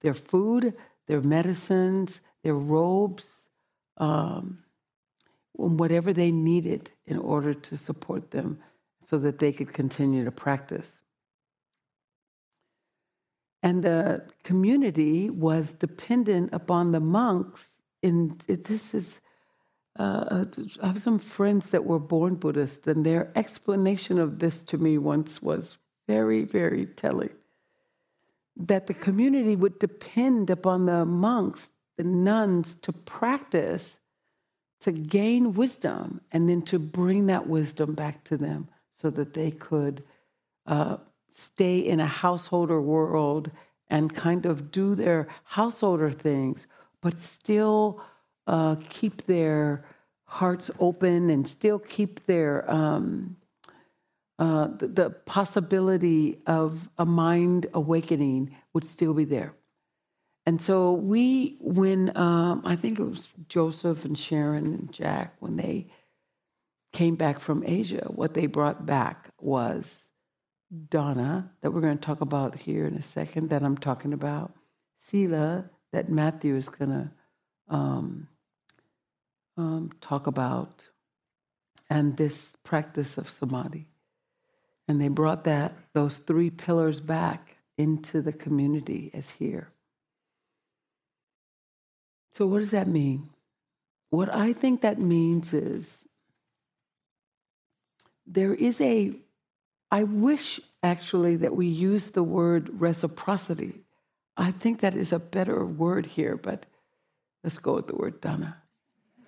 their 0.00 0.14
food, 0.14 0.74
their 1.06 1.20
medicines, 1.20 2.20
their 2.42 2.54
robes, 2.54 3.28
um, 3.98 4.58
whatever 5.52 6.12
they 6.12 6.30
needed 6.30 6.90
in 7.06 7.18
order 7.18 7.54
to 7.54 7.76
support 7.76 8.30
them 8.30 8.58
so 9.04 9.18
that 9.18 9.38
they 9.38 9.52
could 9.52 9.72
continue 9.72 10.24
to 10.24 10.30
practice. 10.30 11.00
And 13.62 13.84
the 13.84 14.26
community 14.42 15.30
was 15.30 15.74
dependent 15.74 16.52
upon 16.52 16.92
the 16.92 17.00
monks. 17.00 17.64
In 18.02 18.40
this 18.48 18.92
is, 18.92 19.20
uh, 19.96 20.46
I 20.82 20.86
have 20.86 21.00
some 21.00 21.20
friends 21.20 21.66
that 21.68 21.84
were 21.84 22.00
born 22.00 22.34
Buddhist, 22.34 22.86
and 22.88 23.06
their 23.06 23.30
explanation 23.36 24.18
of 24.18 24.40
this 24.40 24.62
to 24.64 24.78
me 24.78 24.98
once 24.98 25.40
was 25.40 25.78
very, 26.06 26.44
very 26.44 26.86
telling. 26.86 27.30
That 28.56 28.86
the 28.86 28.94
community 28.94 29.56
would 29.56 29.78
depend 29.78 30.50
upon 30.50 30.86
the 30.86 31.04
monks, 31.04 31.70
the 31.96 32.04
nuns, 32.04 32.76
to 32.82 32.92
practice, 32.92 33.96
to 34.80 34.92
gain 34.92 35.54
wisdom, 35.54 36.20
and 36.32 36.48
then 36.48 36.62
to 36.62 36.78
bring 36.78 37.26
that 37.26 37.46
wisdom 37.46 37.94
back 37.94 38.24
to 38.24 38.36
them 38.36 38.68
so 39.00 39.10
that 39.10 39.34
they 39.34 39.50
could 39.50 40.02
uh, 40.66 40.96
stay 41.34 41.78
in 41.78 42.00
a 42.00 42.06
householder 42.06 42.80
world 42.80 43.50
and 43.88 44.14
kind 44.14 44.46
of 44.46 44.70
do 44.70 44.94
their 44.94 45.28
householder 45.44 46.10
things, 46.10 46.66
but 47.00 47.18
still 47.18 48.00
uh, 48.46 48.76
keep 48.88 49.26
their 49.26 49.84
hearts 50.24 50.70
open 50.80 51.30
and 51.30 51.46
still 51.46 51.78
keep 51.78 52.24
their 52.26 52.68
um, 52.70 53.36
uh, 54.42 54.66
the, 54.76 54.88
the, 54.88 55.10
possibility 55.10 56.42
of 56.48 56.88
a 56.98 57.06
mind 57.06 57.66
awakening 57.74 58.52
would 58.74 58.84
still 58.84 59.14
be 59.14 59.24
there. 59.24 59.54
And 60.46 60.60
so 60.60 60.94
we, 60.94 61.58
when 61.60 62.16
um, 62.16 62.62
I 62.64 62.74
think 62.74 62.98
it 62.98 63.04
was 63.04 63.28
Joseph 63.48 64.04
and 64.04 64.18
Sharon 64.18 64.66
and 64.66 64.92
Jack, 64.92 65.36
when 65.38 65.56
they 65.56 65.86
came 66.92 67.14
back 67.14 67.38
from 67.38 67.62
Asia, 67.64 68.06
what 68.08 68.34
they 68.34 68.46
brought 68.46 68.84
back 68.84 69.30
was 69.40 69.86
Dana, 70.90 71.52
that 71.60 71.70
we're 71.70 71.80
going 71.80 71.98
to 71.98 72.04
talk 72.04 72.20
about 72.20 72.58
here 72.58 72.84
in 72.84 72.96
a 72.96 73.02
second, 73.02 73.50
that 73.50 73.62
I'm 73.62 73.78
talking 73.78 74.12
about, 74.12 74.52
Sila, 75.06 75.66
that 75.92 76.08
Matthew 76.08 76.56
is 76.56 76.68
going 76.68 76.90
to 76.90 77.10
um, 77.68 78.26
um, 79.56 79.92
talk 80.00 80.26
about, 80.26 80.88
and 81.88 82.16
this 82.16 82.56
practice 82.64 83.18
of 83.18 83.30
samadhi. 83.30 83.86
And 84.88 85.00
they 85.00 85.08
brought 85.08 85.44
that, 85.44 85.74
those 85.92 86.18
three 86.18 86.50
pillars 86.50 87.00
back 87.00 87.56
into 87.78 88.20
the 88.20 88.32
community 88.32 89.10
as 89.14 89.30
here. 89.30 89.68
So, 92.32 92.46
what 92.46 92.60
does 92.60 92.70
that 92.70 92.88
mean? 92.88 93.30
What 94.10 94.34
I 94.34 94.52
think 94.52 94.82
that 94.82 94.98
means 94.98 95.52
is 95.52 95.88
there 98.26 98.54
is 98.54 98.80
a 98.80 99.14
I 99.90 100.04
wish 100.04 100.58
actually 100.82 101.36
that 101.36 101.54
we 101.54 101.66
use 101.66 102.10
the 102.10 102.22
word 102.22 102.80
reciprocity. 102.80 103.82
I 104.38 104.50
think 104.50 104.80
that 104.80 104.94
is 104.94 105.12
a 105.12 105.18
better 105.18 105.66
word 105.66 106.06
here, 106.06 106.36
but 106.36 106.64
let's 107.44 107.58
go 107.58 107.74
with 107.74 107.88
the 107.88 107.96
word 107.96 108.22
dana. 108.22 108.56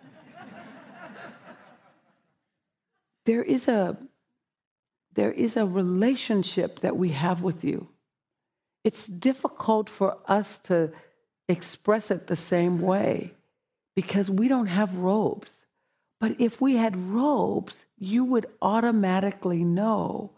there 3.27 3.43
is 3.43 3.69
a 3.69 3.99
there 5.15 5.33
is 5.33 5.57
a 5.57 5.67
relationship 5.67 6.81
that 6.81 6.97
we 6.97 7.11
have 7.11 7.43
with 7.43 7.65
you. 7.65 7.89
It's 8.83 9.07
difficult 9.07 9.89
for 9.89 10.19
us 10.27 10.59
to 10.65 10.93
express 11.49 12.11
it 12.11 12.27
the 12.27 12.37
same 12.37 12.81
way 12.81 13.35
because 13.97 14.31
we 14.31 14.49
don't 14.49 14.67
have 14.67 14.97
robes. 14.97 15.57
But 16.21 16.41
if 16.41 16.61
we 16.61 16.77
had 16.77 16.97
robes, 16.97 17.85
you 17.99 18.25
would 18.25 18.47
automatically 18.63 19.65
know 19.65 20.33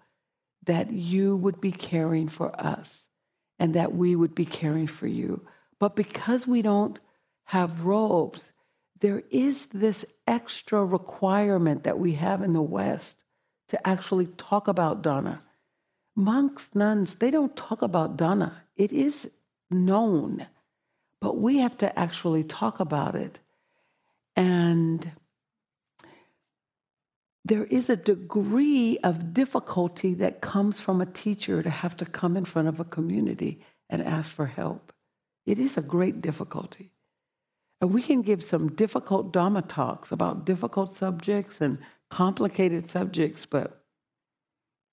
that 0.64 0.92
you 0.92 1.36
would 1.36 1.60
be 1.60 1.72
caring 1.72 2.28
for 2.28 2.58
us 2.60 3.04
and 3.58 3.74
that 3.74 3.94
we 3.94 4.16
would 4.16 4.34
be 4.34 4.44
caring 4.44 4.86
for 4.86 5.06
you. 5.06 5.46
But 5.78 5.96
because 5.96 6.46
we 6.46 6.62
don't 6.62 6.98
have 7.44 7.84
robes, 7.84 8.52
there 9.00 9.22
is 9.30 9.66
this 9.72 10.04
extra 10.26 10.84
requirement 10.84 11.84
that 11.84 11.98
we 11.98 12.12
have 12.14 12.42
in 12.42 12.52
the 12.52 12.62
West 12.62 13.24
to 13.68 13.86
actually 13.86 14.26
talk 14.26 14.68
about 14.68 15.02
Dana. 15.02 15.42
Monks, 16.14 16.68
nuns, 16.74 17.16
they 17.16 17.30
don't 17.30 17.56
talk 17.56 17.82
about 17.82 18.16
Dana. 18.16 18.62
It 18.76 18.92
is 18.92 19.28
known, 19.70 20.46
but 21.20 21.38
we 21.38 21.58
have 21.58 21.76
to 21.78 21.98
actually 21.98 22.44
talk 22.44 22.80
about 22.80 23.14
it. 23.14 23.38
And 24.34 25.10
there 27.44 27.64
is 27.64 27.88
a 27.88 27.96
degree 27.96 28.98
of 29.04 29.32
difficulty 29.32 30.14
that 30.14 30.40
comes 30.40 30.80
from 30.80 31.00
a 31.00 31.06
teacher 31.06 31.62
to 31.62 31.70
have 31.70 31.96
to 31.96 32.04
come 32.04 32.36
in 32.36 32.44
front 32.44 32.68
of 32.68 32.80
a 32.80 32.84
community 32.84 33.60
and 33.88 34.02
ask 34.02 34.30
for 34.30 34.46
help. 34.46 34.92
It 35.44 35.58
is 35.58 35.76
a 35.76 35.82
great 35.82 36.20
difficulty. 36.20 36.90
And 37.80 37.92
we 37.92 38.02
can 38.02 38.22
give 38.22 38.42
some 38.42 38.72
difficult 38.74 39.32
Dharma 39.32 39.62
talks 39.62 40.10
about 40.10 40.44
difficult 40.44 40.96
subjects 40.96 41.60
and 41.60 41.78
complicated 42.10 42.88
subjects, 42.88 43.46
but 43.46 43.82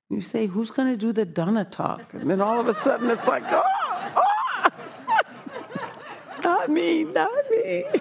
you 0.10 0.22
say, 0.22 0.46
who's 0.46 0.72
going 0.72 0.90
to 0.92 0.98
do 0.98 1.12
the 1.12 1.26
Dana 1.26 1.66
talk? 1.66 2.14
And 2.14 2.30
then 2.30 2.42
all 2.42 2.60
of 2.60 2.68
a 2.68 2.76
sudden 2.76 3.10
it's 3.10 3.28
like, 3.28 3.44
oh, 3.48 3.64
oh! 4.16 4.70
not 6.44 6.70
me, 6.70 7.04
not 7.04 7.32
me. 7.50 7.86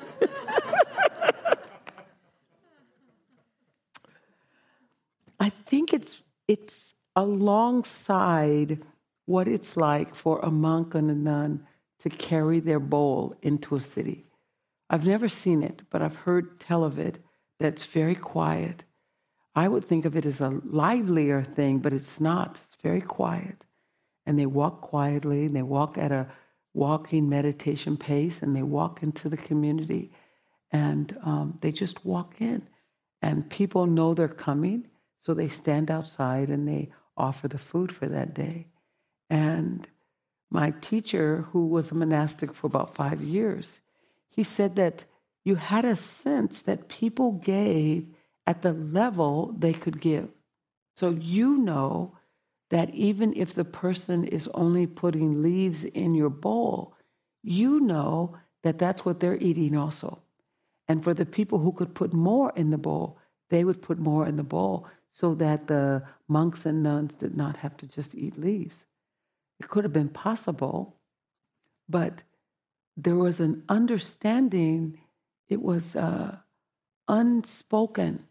I 5.40 5.48
think 5.48 5.92
it's 5.92 6.22
it's 6.46 6.94
alongside 7.16 8.82
what 9.26 9.48
it's 9.48 9.76
like 9.76 10.14
for 10.14 10.38
a 10.40 10.50
monk 10.50 10.94
and 10.94 11.10
a 11.10 11.14
nun 11.14 11.66
to 12.00 12.10
carry 12.10 12.60
their 12.60 12.80
bowl 12.80 13.34
into 13.42 13.74
a 13.74 13.80
city. 13.80 14.26
I've 14.90 15.06
never 15.06 15.28
seen 15.28 15.62
it, 15.62 15.82
but 15.90 16.02
I've 16.02 16.16
heard 16.16 16.60
tell 16.60 16.84
of 16.84 16.98
it 16.98 17.18
that's 17.58 17.84
very 17.84 18.14
quiet. 18.14 18.84
I 19.54 19.68
would 19.68 19.86
think 19.86 20.04
of 20.04 20.16
it 20.16 20.24
as 20.24 20.40
a 20.40 20.60
livelier 20.64 21.42
thing, 21.42 21.78
but 21.78 21.92
it's 21.92 22.20
not. 22.20 22.58
It's 22.62 22.82
very 22.82 23.02
quiet. 23.02 23.66
And 24.24 24.38
they 24.38 24.46
walk 24.46 24.80
quietly, 24.80 25.44
and 25.46 25.54
they 25.54 25.62
walk 25.62 25.98
at 25.98 26.12
a 26.12 26.28
walking 26.74 27.28
meditation 27.28 27.96
pace, 27.96 28.40
and 28.40 28.56
they 28.56 28.62
walk 28.62 29.02
into 29.02 29.28
the 29.28 29.36
community, 29.36 30.10
and 30.70 31.16
um, 31.24 31.58
they 31.60 31.70
just 31.70 32.04
walk 32.04 32.36
in. 32.40 32.66
And 33.20 33.48
people 33.48 33.86
know 33.86 34.14
they're 34.14 34.28
coming, 34.28 34.88
so 35.20 35.34
they 35.34 35.48
stand 35.48 35.90
outside 35.90 36.50
and 36.50 36.66
they 36.66 36.90
offer 37.16 37.46
the 37.46 37.58
food 37.58 37.92
for 37.92 38.06
that 38.06 38.34
day. 38.34 38.66
And 39.30 39.86
my 40.50 40.72
teacher, 40.80 41.46
who 41.52 41.66
was 41.66 41.90
a 41.90 41.94
monastic 41.94 42.52
for 42.52 42.66
about 42.66 42.94
five 42.94 43.22
years, 43.22 43.80
he 44.28 44.42
said 44.42 44.76
that 44.76 45.04
you 45.44 45.54
had 45.54 45.84
a 45.84 45.96
sense 45.96 46.62
that 46.62 46.88
people 46.88 47.32
gave 47.32 48.06
at 48.46 48.62
the 48.62 48.72
level 48.72 49.54
they 49.58 49.72
could 49.72 50.00
give. 50.00 50.28
So 50.96 51.10
you 51.10 51.56
know 51.58 52.16
that 52.70 52.90
even 52.94 53.34
if 53.36 53.54
the 53.54 53.64
person 53.64 54.24
is 54.24 54.48
only 54.54 54.86
putting 54.86 55.42
leaves 55.42 55.84
in 55.84 56.14
your 56.14 56.30
bowl, 56.30 56.94
you 57.42 57.80
know 57.80 58.36
that 58.62 58.78
that's 58.78 59.04
what 59.04 59.20
they're 59.20 59.36
eating 59.36 59.76
also. 59.76 60.20
And 60.88 61.02
for 61.02 61.14
the 61.14 61.26
people 61.26 61.58
who 61.58 61.72
could 61.72 61.94
put 61.94 62.12
more 62.12 62.52
in 62.56 62.70
the 62.70 62.78
bowl, 62.78 63.18
they 63.50 63.64
would 63.64 63.82
put 63.82 63.98
more 63.98 64.26
in 64.26 64.36
the 64.36 64.42
bowl 64.42 64.86
so 65.10 65.34
that 65.34 65.66
the 65.66 66.02
monks 66.28 66.64
and 66.64 66.82
nuns 66.82 67.14
did 67.14 67.36
not 67.36 67.56
have 67.58 67.76
to 67.78 67.86
just 67.86 68.14
eat 68.14 68.38
leaves. 68.38 68.84
It 69.60 69.68
could 69.68 69.84
have 69.84 69.92
been 69.92 70.08
possible, 70.08 70.96
but 71.88 72.22
there 72.96 73.16
was 73.16 73.40
an 73.40 73.62
understanding, 73.68 74.98
it 75.48 75.60
was 75.62 75.94
uh, 75.94 76.36
unspoken 77.08 78.26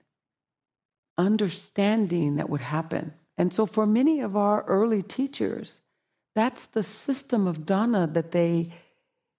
understanding 1.22 2.36
that 2.36 2.49
would 2.49 2.61
happen. 2.61 3.13
And 3.38 3.53
so, 3.53 3.65
for 3.65 3.86
many 3.86 4.22
of 4.22 4.36
our 4.36 4.63
early 4.63 5.03
teachers, 5.03 5.80
that's 6.36 6.65
the 6.67 6.84
system 6.84 7.47
of 7.47 7.65
dana 7.65 8.07
that 8.13 8.32
they 8.32 8.72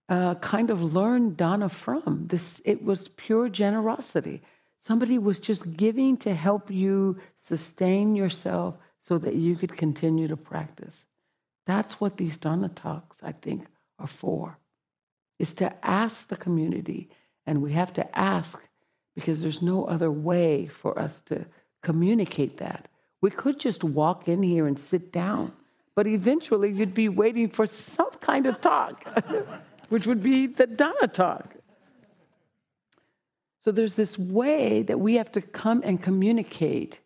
uh, 0.09 0.35
kind 0.37 0.71
of 0.71 0.83
learned 0.83 1.37
dana 1.37 1.69
from. 1.69 2.27
This 2.29 2.61
it 2.65 2.85
was 2.85 3.09
pure 3.09 3.49
generosity. 3.49 4.43
Somebody 4.81 5.19
was 5.19 5.39
just 5.39 5.77
giving 5.77 6.17
to 6.19 6.35
help 6.35 6.71
you 6.71 7.19
sustain 7.41 8.17
yourself 8.17 8.77
so 9.01 9.19
that 9.19 9.37
you 9.37 9.57
could 9.57 9.77
continue 9.77 10.29
to 10.29 10.37
practice. 10.37 10.97
That's 11.67 12.01
what 12.01 12.17
these 12.17 12.37
dana 12.37 12.69
talks, 12.69 13.17
I 13.23 13.33
think, 13.33 13.67
are 13.99 14.09
for. 14.09 14.59
Is 15.39 15.55
to 15.55 15.73
ask 15.87 16.29
the 16.29 16.37
community, 16.37 17.09
and 17.47 17.63
we 17.63 17.73
have 17.73 17.93
to 17.95 18.19
ask 18.19 18.59
because 19.15 19.41
there's 19.41 19.63
no 19.63 19.85
other 19.85 20.11
way 20.11 20.67
for 20.67 20.99
us 20.99 21.23
to 21.23 21.47
communicate 21.83 22.59
that. 22.59 22.89
We 23.21 23.31
could 23.31 23.61
just 23.61 23.85
walk 23.85 24.29
in 24.29 24.43
here 24.43 24.67
and 24.67 24.79
sit 24.79 25.13
down, 25.13 25.53
but 25.95 26.07
eventually 26.07 26.73
you'd 26.73 26.95
be 26.95 27.09
waiting 27.09 27.49
for 27.49 27.67
some 27.67 28.11
kind 28.21 28.47
of 28.47 28.61
talk, 28.61 29.05
which 29.89 30.07
would 30.07 30.23
be 30.23 30.47
the 30.47 30.67
dana 30.67 31.09
talk. 31.09 31.55
So 33.65 33.71
there's 33.71 33.95
this 33.95 34.19
way 34.19 34.83
that 34.83 34.99
we 34.99 35.15
have 35.15 35.31
to 35.33 35.41
come 35.41 35.83
and 35.85 36.03
communicate 36.03 36.99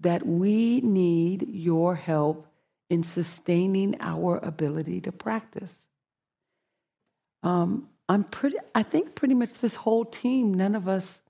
that 0.00 0.26
we 0.26 0.80
need 0.82 1.48
your 1.48 1.94
help 1.94 2.46
in 2.90 3.02
sustaining 3.02 3.96
our 4.00 4.38
ability 4.38 5.00
to 5.02 5.12
practice. 5.12 5.74
Um, 7.42 7.88
I'm 8.08 8.24
pretty, 8.24 8.58
I 8.74 8.82
think 8.82 9.14
pretty 9.14 9.34
much 9.34 9.54
this 9.54 9.74
whole 9.74 10.04
team, 10.04 10.52
none 10.54 10.74
of 10.74 10.86
us 10.86 11.22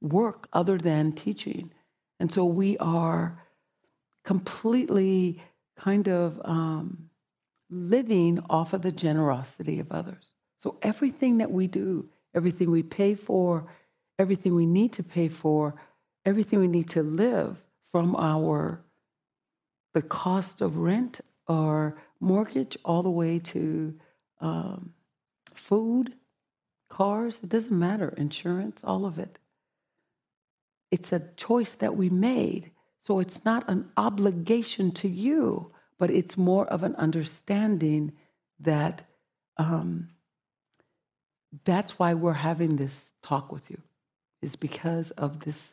work 0.00 0.48
other 0.52 0.78
than 0.78 1.12
teaching. 1.12 1.70
And 2.20 2.32
so 2.32 2.44
we 2.44 2.76
are 2.78 3.42
completely 4.24 5.42
kind 5.78 6.08
of 6.08 6.40
um, 6.44 7.08
living 7.70 8.40
off 8.50 8.72
of 8.72 8.82
the 8.82 8.92
generosity 8.92 9.78
of 9.78 9.92
others. 9.92 10.26
So 10.60 10.76
everything 10.82 11.38
that 11.38 11.50
we 11.50 11.66
do, 11.66 12.08
everything 12.34 12.70
we 12.70 12.82
pay 12.82 13.14
for, 13.14 13.72
everything 14.18 14.54
we 14.54 14.66
need 14.66 14.92
to 14.94 15.02
pay 15.02 15.28
for, 15.28 15.80
everything 16.24 16.58
we 16.58 16.68
need 16.68 16.90
to 16.90 17.02
live 17.02 17.56
from 17.92 18.16
our 18.16 18.82
the 19.94 20.02
cost 20.02 20.60
of 20.60 20.76
rent 20.76 21.20
or 21.46 22.00
mortgage 22.20 22.76
all 22.84 23.02
the 23.02 23.10
way 23.10 23.38
to 23.38 23.94
um, 24.40 24.92
food, 25.54 26.12
cars, 26.90 27.38
it 27.42 27.48
doesn't 27.48 27.76
matter, 27.76 28.12
insurance, 28.16 28.80
all 28.84 29.06
of 29.06 29.18
it 29.18 29.38
it's 30.90 31.12
a 31.12 31.28
choice 31.36 31.74
that 31.74 31.96
we 31.96 32.08
made. 32.08 32.70
So 33.02 33.20
it's 33.20 33.44
not 33.44 33.68
an 33.68 33.90
obligation 33.96 34.90
to 34.92 35.08
you, 35.08 35.72
but 35.98 36.10
it's 36.10 36.36
more 36.36 36.66
of 36.66 36.82
an 36.82 36.94
understanding 36.96 38.12
that 38.60 39.04
um, 39.56 40.08
that's 41.64 41.98
why 41.98 42.14
we're 42.14 42.32
having 42.32 42.76
this 42.76 43.06
talk 43.22 43.50
with 43.50 43.70
you, 43.70 43.80
is 44.42 44.56
because 44.56 45.10
of 45.12 45.40
this 45.40 45.72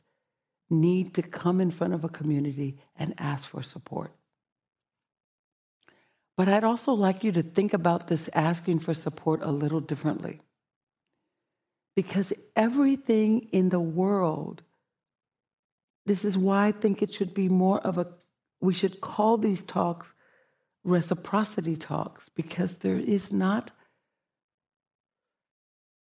need 0.69 1.13
to 1.13 1.21
come 1.21 1.61
in 1.61 1.71
front 1.71 1.93
of 1.93 2.03
a 2.03 2.09
community 2.09 2.77
and 2.95 3.13
ask 3.17 3.49
for 3.49 3.61
support. 3.61 4.11
But 6.37 6.49
I'd 6.49 6.63
also 6.63 6.91
like 6.93 7.23
you 7.23 7.31
to 7.33 7.43
think 7.43 7.73
about 7.73 8.07
this 8.07 8.29
asking 8.33 8.79
for 8.79 8.93
support 8.93 9.41
a 9.41 9.51
little 9.51 9.79
differently. 9.79 10.41
Because 11.95 12.33
everything 12.57 13.47
in 13.51 13.69
the 13.69 13.79
world 13.79 14.63
this 16.05 16.23
is 16.23 16.37
why 16.37 16.67
I 16.67 16.71
think 16.71 17.01
it 17.01 17.13
should 17.13 17.33
be 17.33 17.49
more 17.49 17.79
of 17.79 17.97
a, 17.97 18.07
we 18.61 18.73
should 18.73 19.01
call 19.01 19.37
these 19.37 19.63
talks 19.63 20.13
reciprocity 20.83 21.75
talks 21.75 22.29
because 22.29 22.77
there 22.77 22.97
is 22.97 23.33
not, 23.33 23.71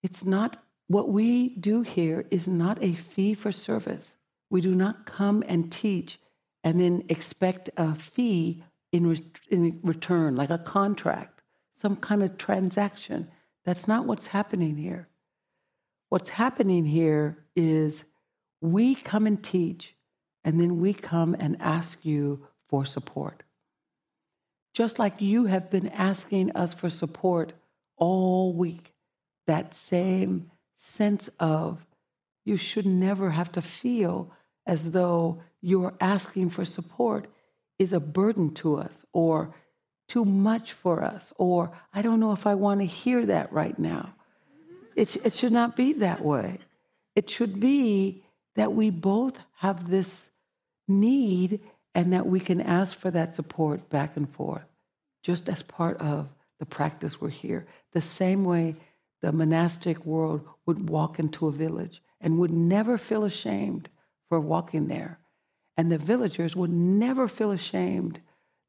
it's 0.02 0.24
not, 0.24 0.62
what 0.88 1.08
we 1.08 1.50
do 1.50 1.82
here 1.82 2.26
is 2.30 2.46
not 2.46 2.82
a 2.82 2.92
fee 2.92 3.32
for 3.32 3.52
service. 3.52 4.16
We 4.50 4.60
do 4.60 4.74
not 4.74 5.06
come 5.06 5.42
and 5.46 5.72
teach 5.72 6.18
and 6.64 6.80
then 6.80 7.04
expect 7.08 7.70
a 7.76 7.94
fee 7.94 8.62
in, 8.90 9.06
re- 9.06 9.32
in 9.48 9.80
return, 9.82 10.36
like 10.36 10.50
a 10.50 10.58
contract, 10.58 11.40
some 11.74 11.96
kind 11.96 12.22
of 12.22 12.36
transaction. 12.36 13.30
That's 13.64 13.88
not 13.88 14.06
what's 14.06 14.26
happening 14.26 14.76
here. 14.76 15.08
What's 16.10 16.28
happening 16.28 16.84
here 16.84 17.44
is 17.56 18.04
we 18.62 18.94
come 18.94 19.26
and 19.26 19.42
teach, 19.42 19.94
and 20.44 20.58
then 20.58 20.80
we 20.80 20.94
come 20.94 21.36
and 21.38 21.60
ask 21.60 21.98
you 22.04 22.46
for 22.68 22.86
support. 22.86 23.42
Just 24.72 24.98
like 24.98 25.20
you 25.20 25.44
have 25.46 25.68
been 25.68 25.88
asking 25.88 26.52
us 26.52 26.72
for 26.72 26.88
support 26.88 27.52
all 27.96 28.54
week, 28.54 28.94
that 29.46 29.74
same 29.74 30.50
sense 30.76 31.28
of 31.38 31.84
you 32.44 32.56
should 32.56 32.86
never 32.86 33.30
have 33.30 33.52
to 33.52 33.60
feel 33.60 34.32
as 34.64 34.92
though 34.92 35.42
you're 35.60 35.94
asking 36.00 36.48
for 36.50 36.64
support 36.64 37.26
is 37.78 37.92
a 37.92 38.00
burden 38.00 38.54
to 38.54 38.76
us 38.76 39.04
or 39.12 39.54
too 40.08 40.24
much 40.24 40.72
for 40.72 41.02
us, 41.02 41.32
or 41.36 41.72
I 41.92 42.02
don't 42.02 42.20
know 42.20 42.32
if 42.32 42.46
I 42.46 42.54
want 42.54 42.80
to 42.80 42.86
hear 42.86 43.26
that 43.26 43.52
right 43.52 43.78
now. 43.78 44.14
It, 44.94 45.16
it 45.24 45.34
should 45.34 45.52
not 45.52 45.74
be 45.76 45.94
that 45.94 46.24
way. 46.24 46.58
It 47.16 47.28
should 47.28 47.58
be 47.60 48.22
that 48.56 48.72
we 48.72 48.90
both 48.90 49.38
have 49.56 49.88
this 49.88 50.22
need 50.88 51.60
and 51.94 52.12
that 52.12 52.26
we 52.26 52.40
can 52.40 52.60
ask 52.60 52.96
for 52.96 53.10
that 53.10 53.34
support 53.34 53.88
back 53.90 54.16
and 54.16 54.28
forth, 54.28 54.64
just 55.22 55.48
as 55.48 55.62
part 55.62 55.98
of 55.98 56.28
the 56.58 56.66
practice 56.66 57.20
we're 57.20 57.28
here. 57.28 57.66
The 57.92 58.00
same 58.00 58.44
way 58.44 58.76
the 59.20 59.32
monastic 59.32 60.04
world 60.04 60.46
would 60.66 60.88
walk 60.88 61.18
into 61.18 61.48
a 61.48 61.52
village 61.52 62.02
and 62.20 62.38
would 62.38 62.50
never 62.50 62.98
feel 62.98 63.24
ashamed 63.24 63.88
for 64.28 64.40
walking 64.40 64.88
there. 64.88 65.18
And 65.76 65.90
the 65.90 65.98
villagers 65.98 66.54
would 66.54 66.70
never 66.70 67.28
feel 67.28 67.50
ashamed 67.50 68.20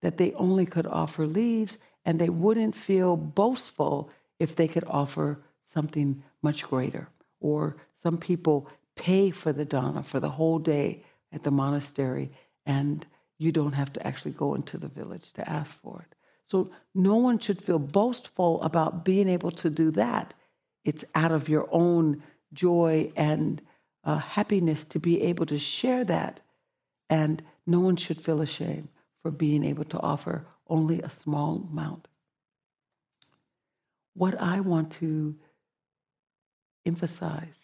that 0.01 0.17
they 0.17 0.33
only 0.33 0.65
could 0.65 0.85
offer 0.85 1.25
leaves, 1.25 1.77
and 2.05 2.19
they 2.19 2.29
wouldn't 2.29 2.75
feel 2.75 3.15
boastful 3.15 4.09
if 4.39 4.55
they 4.55 4.67
could 4.67 4.83
offer 4.85 5.39
something 5.65 6.21
much 6.41 6.63
greater. 6.63 7.07
Or 7.39 7.77
some 8.01 8.17
people 8.17 8.67
pay 8.95 9.31
for 9.31 9.51
the 9.51 9.65
dana 9.65 10.03
for 10.03 10.19
the 10.19 10.29
whole 10.29 10.59
day 10.59 11.03
at 11.31 11.43
the 11.43 11.51
monastery, 11.51 12.31
and 12.65 13.05
you 13.37 13.51
don't 13.51 13.73
have 13.73 13.91
to 13.93 14.07
actually 14.07 14.31
go 14.31 14.53
into 14.55 14.77
the 14.77 14.87
village 14.87 15.33
to 15.33 15.49
ask 15.49 15.75
for 15.81 16.05
it. 16.07 16.15
So 16.45 16.71
no 16.93 17.15
one 17.15 17.39
should 17.39 17.61
feel 17.61 17.79
boastful 17.79 18.61
about 18.61 19.05
being 19.05 19.27
able 19.29 19.51
to 19.51 19.69
do 19.69 19.91
that. 19.91 20.33
It's 20.85 21.03
out 21.15 21.31
of 21.31 21.49
your 21.49 21.67
own 21.71 22.21
joy 22.53 23.09
and 23.15 23.61
uh, 24.03 24.17
happiness 24.17 24.83
to 24.85 24.99
be 24.99 25.21
able 25.23 25.45
to 25.47 25.57
share 25.57 26.03
that. 26.05 26.41
And 27.09 27.41
no 27.65 27.79
one 27.79 27.95
should 27.95 28.21
feel 28.21 28.41
ashamed 28.41 28.89
for 29.21 29.31
being 29.31 29.63
able 29.63 29.85
to 29.85 29.99
offer 29.99 30.45
only 30.67 31.01
a 31.01 31.09
small 31.09 31.67
amount. 31.71 32.07
What 34.13 34.39
I 34.39 34.59
want 34.59 34.91
to 34.93 35.35
emphasize 36.85 37.62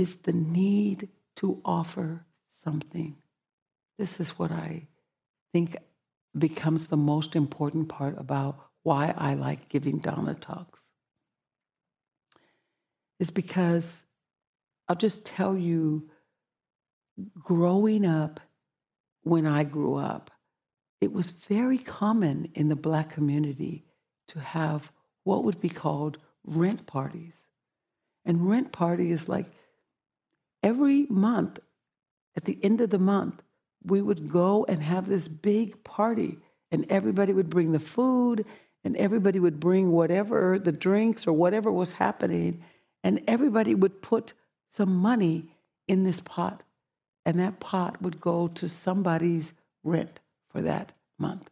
is 0.00 0.16
the 0.22 0.32
need 0.32 1.08
to 1.36 1.60
offer 1.62 2.24
something. 2.64 3.14
This 3.98 4.18
is 4.18 4.30
what 4.38 4.50
I 4.50 4.88
think 5.52 5.76
becomes 6.38 6.86
the 6.86 6.96
most 6.96 7.36
important 7.36 7.90
part 7.90 8.18
about 8.18 8.58
why 8.82 9.12
I 9.14 9.34
like 9.34 9.68
giving 9.68 9.98
dana 9.98 10.34
talks. 10.40 10.80
Is 13.18 13.30
because 13.30 14.02
I'll 14.88 14.96
just 14.96 15.26
tell 15.26 15.54
you, 15.54 16.08
growing 17.38 18.06
up, 18.06 18.40
when 19.22 19.46
I 19.46 19.64
grew 19.64 19.96
up, 19.96 20.30
it 21.02 21.12
was 21.12 21.28
very 21.28 21.76
common 21.76 22.48
in 22.54 22.70
the 22.70 22.76
black 22.88 23.10
community 23.10 23.84
to 24.28 24.40
have 24.40 24.90
what 25.24 25.44
would 25.44 25.60
be 25.60 25.68
called 25.68 26.16
rent 26.46 26.86
parties. 26.86 27.34
And 28.24 28.48
rent 28.48 28.72
party 28.72 29.12
is 29.12 29.28
like 29.28 29.52
every 30.62 31.06
month, 31.08 31.58
at 32.36 32.44
the 32.44 32.58
end 32.62 32.80
of 32.80 32.90
the 32.90 32.98
month, 32.98 33.42
we 33.84 34.02
would 34.02 34.30
go 34.30 34.64
and 34.68 34.82
have 34.82 35.06
this 35.06 35.28
big 35.28 35.82
party, 35.84 36.38
and 36.70 36.86
everybody 36.90 37.32
would 37.32 37.50
bring 37.50 37.72
the 37.72 37.80
food, 37.80 38.44
and 38.84 38.96
everybody 38.96 39.38
would 39.38 39.60
bring 39.60 39.90
whatever 39.90 40.58
the 40.58 40.72
drinks 40.72 41.26
or 41.26 41.32
whatever 41.32 41.70
was 41.70 41.92
happening, 41.92 42.62
and 43.02 43.22
everybody 43.26 43.74
would 43.74 44.02
put 44.02 44.32
some 44.70 44.94
money 44.94 45.50
in 45.88 46.04
this 46.04 46.20
pot, 46.20 46.62
and 47.26 47.38
that 47.38 47.60
pot 47.60 48.00
would 48.00 48.20
go 48.20 48.48
to 48.48 48.68
somebody's 48.68 49.52
rent 49.82 50.20
for 50.50 50.62
that 50.62 50.92
month. 51.18 51.48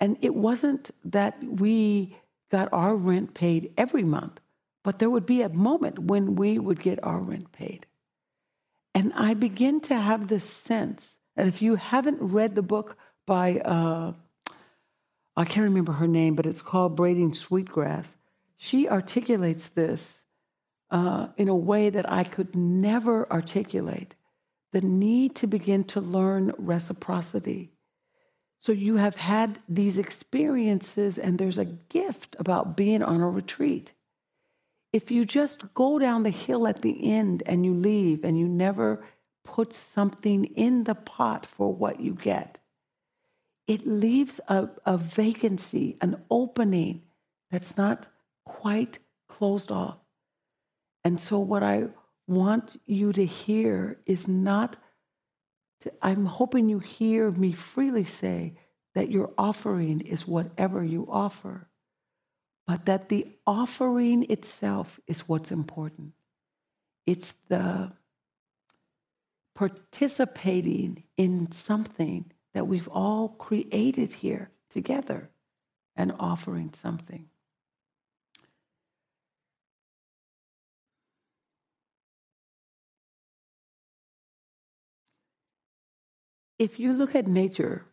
And 0.00 0.18
it 0.20 0.34
wasn't 0.34 0.90
that 1.04 1.42
we 1.42 2.16
got 2.50 2.68
our 2.72 2.94
rent 2.96 3.34
paid 3.34 3.72
every 3.78 4.02
month, 4.02 4.40
but 4.82 4.98
there 4.98 5.10
would 5.10 5.26
be 5.26 5.42
a 5.42 5.48
moment 5.48 5.98
when 5.98 6.36
we 6.36 6.58
would 6.58 6.80
get 6.80 7.02
our 7.02 7.20
rent 7.20 7.52
paid. 7.52 7.86
And 8.94 9.12
I 9.14 9.34
begin 9.34 9.80
to 9.82 9.94
have 9.94 10.28
this 10.28 10.44
sense, 10.44 11.16
and 11.36 11.48
if 11.48 11.62
you 11.62 11.76
haven't 11.76 12.20
read 12.20 12.54
the 12.54 12.62
book 12.62 12.96
by, 13.26 13.58
uh, 13.60 14.12
I 15.36 15.44
can't 15.44 15.64
remember 15.64 15.92
her 15.92 16.08
name, 16.08 16.34
but 16.34 16.46
it's 16.46 16.62
called 16.62 16.96
Braiding 16.96 17.32
Sweetgrass, 17.32 18.06
she 18.58 18.88
articulates 18.88 19.68
this 19.70 20.22
uh, 20.90 21.28
in 21.36 21.48
a 21.48 21.56
way 21.56 21.88
that 21.90 22.10
I 22.10 22.22
could 22.22 22.54
never 22.54 23.30
articulate 23.32 24.14
the 24.72 24.80
need 24.80 25.34
to 25.36 25.46
begin 25.46 25.84
to 25.84 26.00
learn 26.00 26.52
reciprocity. 26.58 27.70
So 28.58 28.72
you 28.72 28.96
have 28.96 29.16
had 29.16 29.58
these 29.68 29.98
experiences, 29.98 31.18
and 31.18 31.38
there's 31.38 31.58
a 31.58 31.64
gift 31.64 32.36
about 32.38 32.76
being 32.76 33.02
on 33.02 33.20
a 33.20 33.28
retreat 33.28 33.92
if 34.92 35.10
you 35.10 35.24
just 35.24 35.72
go 35.74 35.98
down 35.98 36.22
the 36.22 36.30
hill 36.30 36.66
at 36.66 36.82
the 36.82 37.12
end 37.12 37.42
and 37.46 37.64
you 37.64 37.74
leave 37.74 38.24
and 38.24 38.38
you 38.38 38.46
never 38.46 39.04
put 39.44 39.72
something 39.72 40.44
in 40.44 40.84
the 40.84 40.94
pot 40.94 41.46
for 41.46 41.74
what 41.74 42.00
you 42.00 42.12
get, 42.14 42.58
it 43.66 43.86
leaves 43.86 44.40
a, 44.48 44.68
a 44.84 44.98
vacancy, 44.98 45.96
an 46.00 46.22
opening 46.30 47.02
that's 47.50 47.76
not 47.76 48.06
quite 48.44 48.98
closed 49.28 49.70
off. 49.70 49.96
And 51.04 51.20
so, 51.20 51.38
what 51.38 51.62
I 51.62 51.88
want 52.28 52.78
you 52.86 53.12
to 53.12 53.24
hear 53.24 53.98
is 54.06 54.28
not, 54.28 54.76
to, 55.80 55.92
I'm 56.02 56.26
hoping 56.26 56.68
you 56.68 56.78
hear 56.78 57.30
me 57.30 57.52
freely 57.52 58.04
say 58.04 58.54
that 58.94 59.10
your 59.10 59.32
offering 59.38 60.00
is 60.02 60.28
whatever 60.28 60.84
you 60.84 61.08
offer 61.10 61.66
but 62.66 62.86
that 62.86 63.08
the 63.08 63.26
offering 63.46 64.30
itself 64.30 65.00
is 65.06 65.28
what's 65.28 65.50
important. 65.50 66.12
It's 67.06 67.34
the 67.48 67.92
participating 69.54 71.04
in 71.16 71.50
something 71.52 72.30
that 72.54 72.66
we've 72.66 72.88
all 72.88 73.28
created 73.28 74.12
here 74.12 74.50
together 74.70 75.30
and 75.96 76.12
offering 76.18 76.72
something. 76.80 77.28
If 86.58 86.78
you 86.78 86.92
look 86.92 87.14
at 87.16 87.26
nature, 87.26 87.84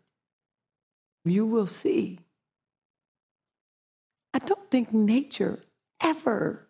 you 1.26 1.46
will 1.46 1.68
see 1.68 2.20
I 4.34 4.40
don't 4.40 4.70
think 4.70 4.94
nature 4.94 5.60
ever 6.02 6.68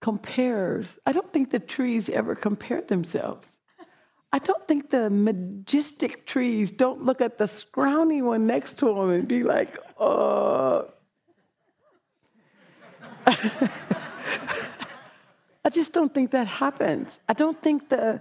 compares. 0.00 0.96
I 1.06 1.12
don't 1.12 1.32
think 1.32 1.50
the 1.50 1.58
trees 1.58 2.08
ever 2.08 2.34
compare 2.34 2.82
themselves. 2.82 3.56
I 4.32 4.38
don't 4.38 4.66
think 4.66 4.90
the 4.90 5.10
majestic 5.10 6.26
trees 6.26 6.72
don't 6.72 7.04
look 7.04 7.20
at 7.20 7.38
the 7.38 7.46
scrawny 7.46 8.20
one 8.20 8.46
next 8.46 8.78
to 8.78 8.86
them 8.86 9.10
and 9.10 9.28
be 9.28 9.44
like, 9.44 9.78
uh. 9.98 10.82
I 15.64 15.70
just 15.70 15.92
don't 15.92 16.12
think 16.12 16.32
that 16.32 16.48
happens. 16.48 17.20
I 17.28 17.32
don't 17.32 17.60
think 17.62 17.88
the, 17.88 18.20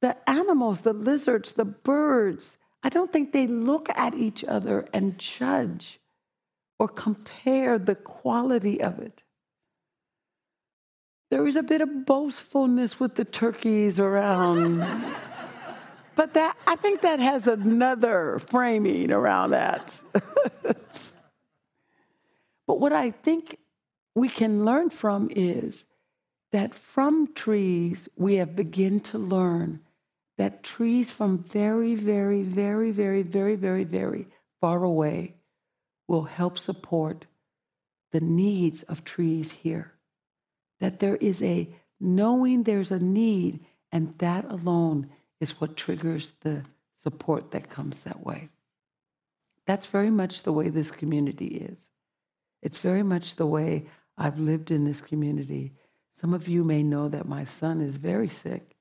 the 0.00 0.16
animals, 0.28 0.80
the 0.80 0.92
lizards, 0.92 1.52
the 1.52 1.64
birds, 1.64 2.56
I 2.82 2.88
don't 2.88 3.12
think 3.12 3.32
they 3.32 3.46
look 3.46 3.88
at 3.94 4.14
each 4.14 4.44
other 4.44 4.88
and 4.92 5.16
judge 5.16 6.00
or 6.78 6.88
compare 6.88 7.78
the 7.78 7.94
quality 7.94 8.80
of 8.80 8.98
it. 8.98 9.22
There 11.30 11.46
is 11.46 11.56
a 11.56 11.62
bit 11.62 11.80
of 11.80 12.04
boastfulness 12.04 13.00
with 13.00 13.14
the 13.14 13.24
turkeys 13.24 13.98
around. 13.98 14.80
but 16.14 16.34
that 16.34 16.56
I 16.66 16.76
think 16.76 17.00
that 17.00 17.20
has 17.20 17.46
another 17.46 18.38
framing 18.50 19.10
around 19.10 19.52
that. 19.52 19.94
but 20.62 21.12
what 22.66 22.92
I 22.92 23.12
think 23.12 23.56
we 24.14 24.28
can 24.28 24.64
learn 24.64 24.90
from 24.90 25.30
is 25.34 25.86
that 26.50 26.74
from 26.74 27.32
trees 27.32 28.08
we 28.16 28.34
have 28.34 28.54
begun 28.54 29.00
to 29.00 29.18
learn 29.18 29.80
that 30.38 30.62
trees 30.62 31.10
from 31.10 31.38
very, 31.38 31.94
very, 31.94 32.42
very, 32.42 32.90
very, 32.90 33.22
very, 33.22 33.56
very, 33.56 33.84
very 33.84 34.26
far 34.60 34.82
away 34.84 35.34
will 36.12 36.24
help 36.24 36.58
support 36.58 37.26
the 38.12 38.20
needs 38.20 38.82
of 38.82 39.02
trees 39.02 39.50
here. 39.50 39.94
That 40.78 41.00
there 41.00 41.16
is 41.16 41.42
a 41.42 41.74
knowing 41.98 42.62
there's 42.62 42.90
a 42.90 42.98
need, 42.98 43.60
and 43.90 44.16
that 44.18 44.44
alone 44.44 45.08
is 45.40 45.58
what 45.58 45.76
triggers 45.76 46.34
the 46.42 46.64
support 47.02 47.52
that 47.52 47.70
comes 47.70 47.96
that 48.00 48.24
way. 48.24 48.50
That's 49.66 49.86
very 49.86 50.10
much 50.10 50.42
the 50.42 50.52
way 50.52 50.68
this 50.68 50.90
community 50.90 51.46
is. 51.46 51.78
It's 52.60 52.78
very 52.78 53.02
much 53.02 53.36
the 53.36 53.46
way 53.46 53.86
I've 54.18 54.38
lived 54.38 54.70
in 54.70 54.84
this 54.84 55.00
community. 55.00 55.72
Some 56.20 56.34
of 56.34 56.46
you 56.46 56.62
may 56.62 56.82
know 56.82 57.08
that 57.08 57.26
my 57.26 57.44
son 57.44 57.80
is 57.80 57.96
very 57.96 58.28
sick 58.28 58.76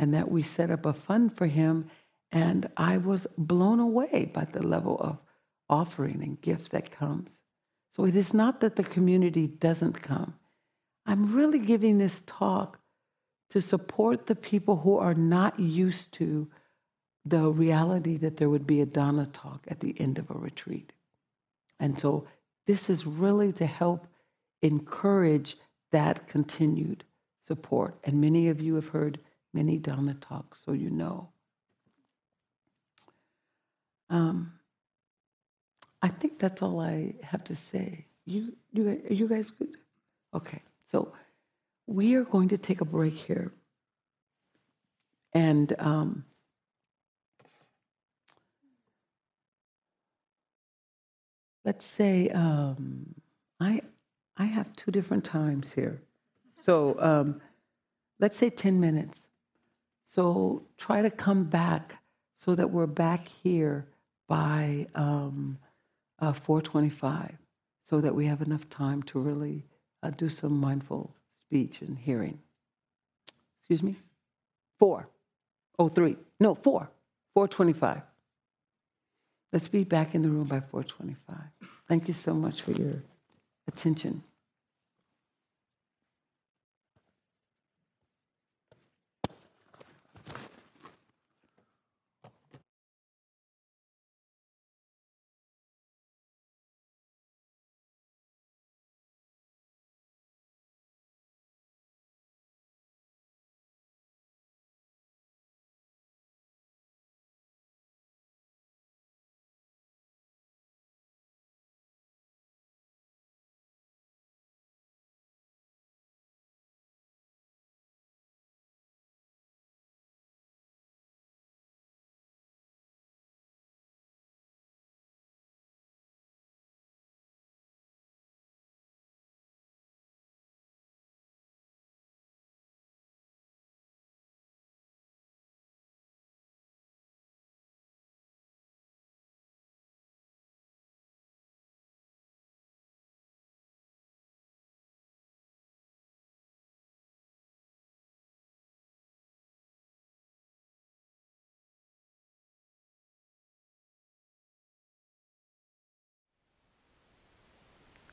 and 0.00 0.14
that 0.14 0.30
we 0.30 0.42
set 0.42 0.72
up 0.72 0.84
a 0.84 0.92
fund 0.92 1.32
for 1.32 1.46
him. 1.46 1.88
And 2.32 2.68
I 2.76 2.96
was 2.96 3.26
blown 3.38 3.78
away 3.78 4.30
by 4.34 4.46
the 4.46 4.66
level 4.66 4.98
of 4.98 5.18
offering 5.68 6.22
and 6.22 6.40
gift 6.40 6.72
that 6.72 6.90
comes. 6.90 7.30
So 7.94 8.04
it 8.04 8.14
is 8.14 8.34
not 8.34 8.60
that 8.60 8.76
the 8.76 8.84
community 8.84 9.46
doesn't 9.46 10.02
come. 10.02 10.34
I'm 11.06 11.34
really 11.34 11.58
giving 11.58 11.98
this 11.98 12.22
talk 12.26 12.78
to 13.50 13.60
support 13.60 14.26
the 14.26 14.34
people 14.34 14.76
who 14.76 14.98
are 14.98 15.14
not 15.14 15.58
used 15.58 16.12
to 16.14 16.48
the 17.24 17.48
reality 17.50 18.16
that 18.18 18.36
there 18.36 18.50
would 18.50 18.66
be 18.66 18.80
a 18.80 18.86
Dana 18.86 19.26
talk 19.32 19.64
at 19.68 19.80
the 19.80 19.94
end 19.98 20.18
of 20.18 20.30
a 20.30 20.34
retreat. 20.34 20.92
And 21.80 21.98
so 21.98 22.26
this 22.66 22.90
is 22.90 23.06
really 23.06 23.52
to 23.52 23.66
help 23.66 24.06
encourage 24.62 25.56
that 25.92 26.28
continued 26.28 27.04
support. 27.46 27.96
And 28.04 28.20
many 28.20 28.48
of 28.48 28.60
you 28.60 28.74
have 28.74 28.88
heard 28.88 29.18
many 29.54 29.78
Dana 29.78 30.14
talks, 30.20 30.62
so 30.64 30.72
you 30.72 30.90
know. 30.90 31.28
Um, 34.10 34.52
I 36.02 36.08
think 36.08 36.38
that's 36.38 36.62
all 36.62 36.80
I 36.80 37.14
have 37.22 37.44
to 37.44 37.56
say. 37.56 38.06
You, 38.24 38.52
you, 38.72 38.88
are 39.08 39.12
you 39.12 39.28
guys 39.28 39.50
good? 39.50 39.76
Okay, 40.34 40.60
so 40.84 41.12
we 41.86 42.14
are 42.14 42.24
going 42.24 42.48
to 42.48 42.58
take 42.58 42.80
a 42.80 42.84
break 42.84 43.14
here. 43.14 43.52
And 45.32 45.74
um, 45.78 46.24
let's 51.64 51.84
say 51.84 52.28
um, 52.30 53.14
I, 53.60 53.80
I 54.36 54.44
have 54.44 54.74
two 54.76 54.90
different 54.90 55.24
times 55.24 55.72
here. 55.72 56.00
So 56.62 56.96
um, 57.00 57.40
let's 58.18 58.38
say 58.38 58.50
10 58.50 58.80
minutes. 58.80 59.20
So 60.04 60.62
try 60.78 61.02
to 61.02 61.10
come 61.10 61.44
back 61.44 62.02
so 62.38 62.54
that 62.54 62.70
we're 62.70 62.86
back 62.86 63.28
here 63.28 63.86
by 64.28 64.86
um, 64.94 65.58
uh, 66.18 66.32
425 66.32 67.36
so 67.82 68.00
that 68.00 68.14
we 68.14 68.26
have 68.26 68.42
enough 68.42 68.68
time 68.68 69.02
to 69.04 69.18
really 69.18 69.64
uh, 70.02 70.10
do 70.10 70.28
some 70.28 70.58
mindful 70.58 71.14
speech 71.46 71.80
and 71.82 71.98
hearing. 71.98 72.38
Excuse 73.60 73.82
me? 73.82 73.96
Four. 74.78 75.08
Oh, 75.78 75.88
three. 75.88 76.16
No, 76.40 76.54
four. 76.54 76.90
425. 77.34 78.02
Let's 79.52 79.68
be 79.68 79.84
back 79.84 80.14
in 80.14 80.22
the 80.22 80.28
room 80.28 80.48
by 80.48 80.60
425. 80.60 81.36
Thank 81.88 82.08
you 82.08 82.14
so 82.14 82.34
much 82.34 82.62
for 82.62 82.72
your 82.72 83.02
attention. 83.68 84.22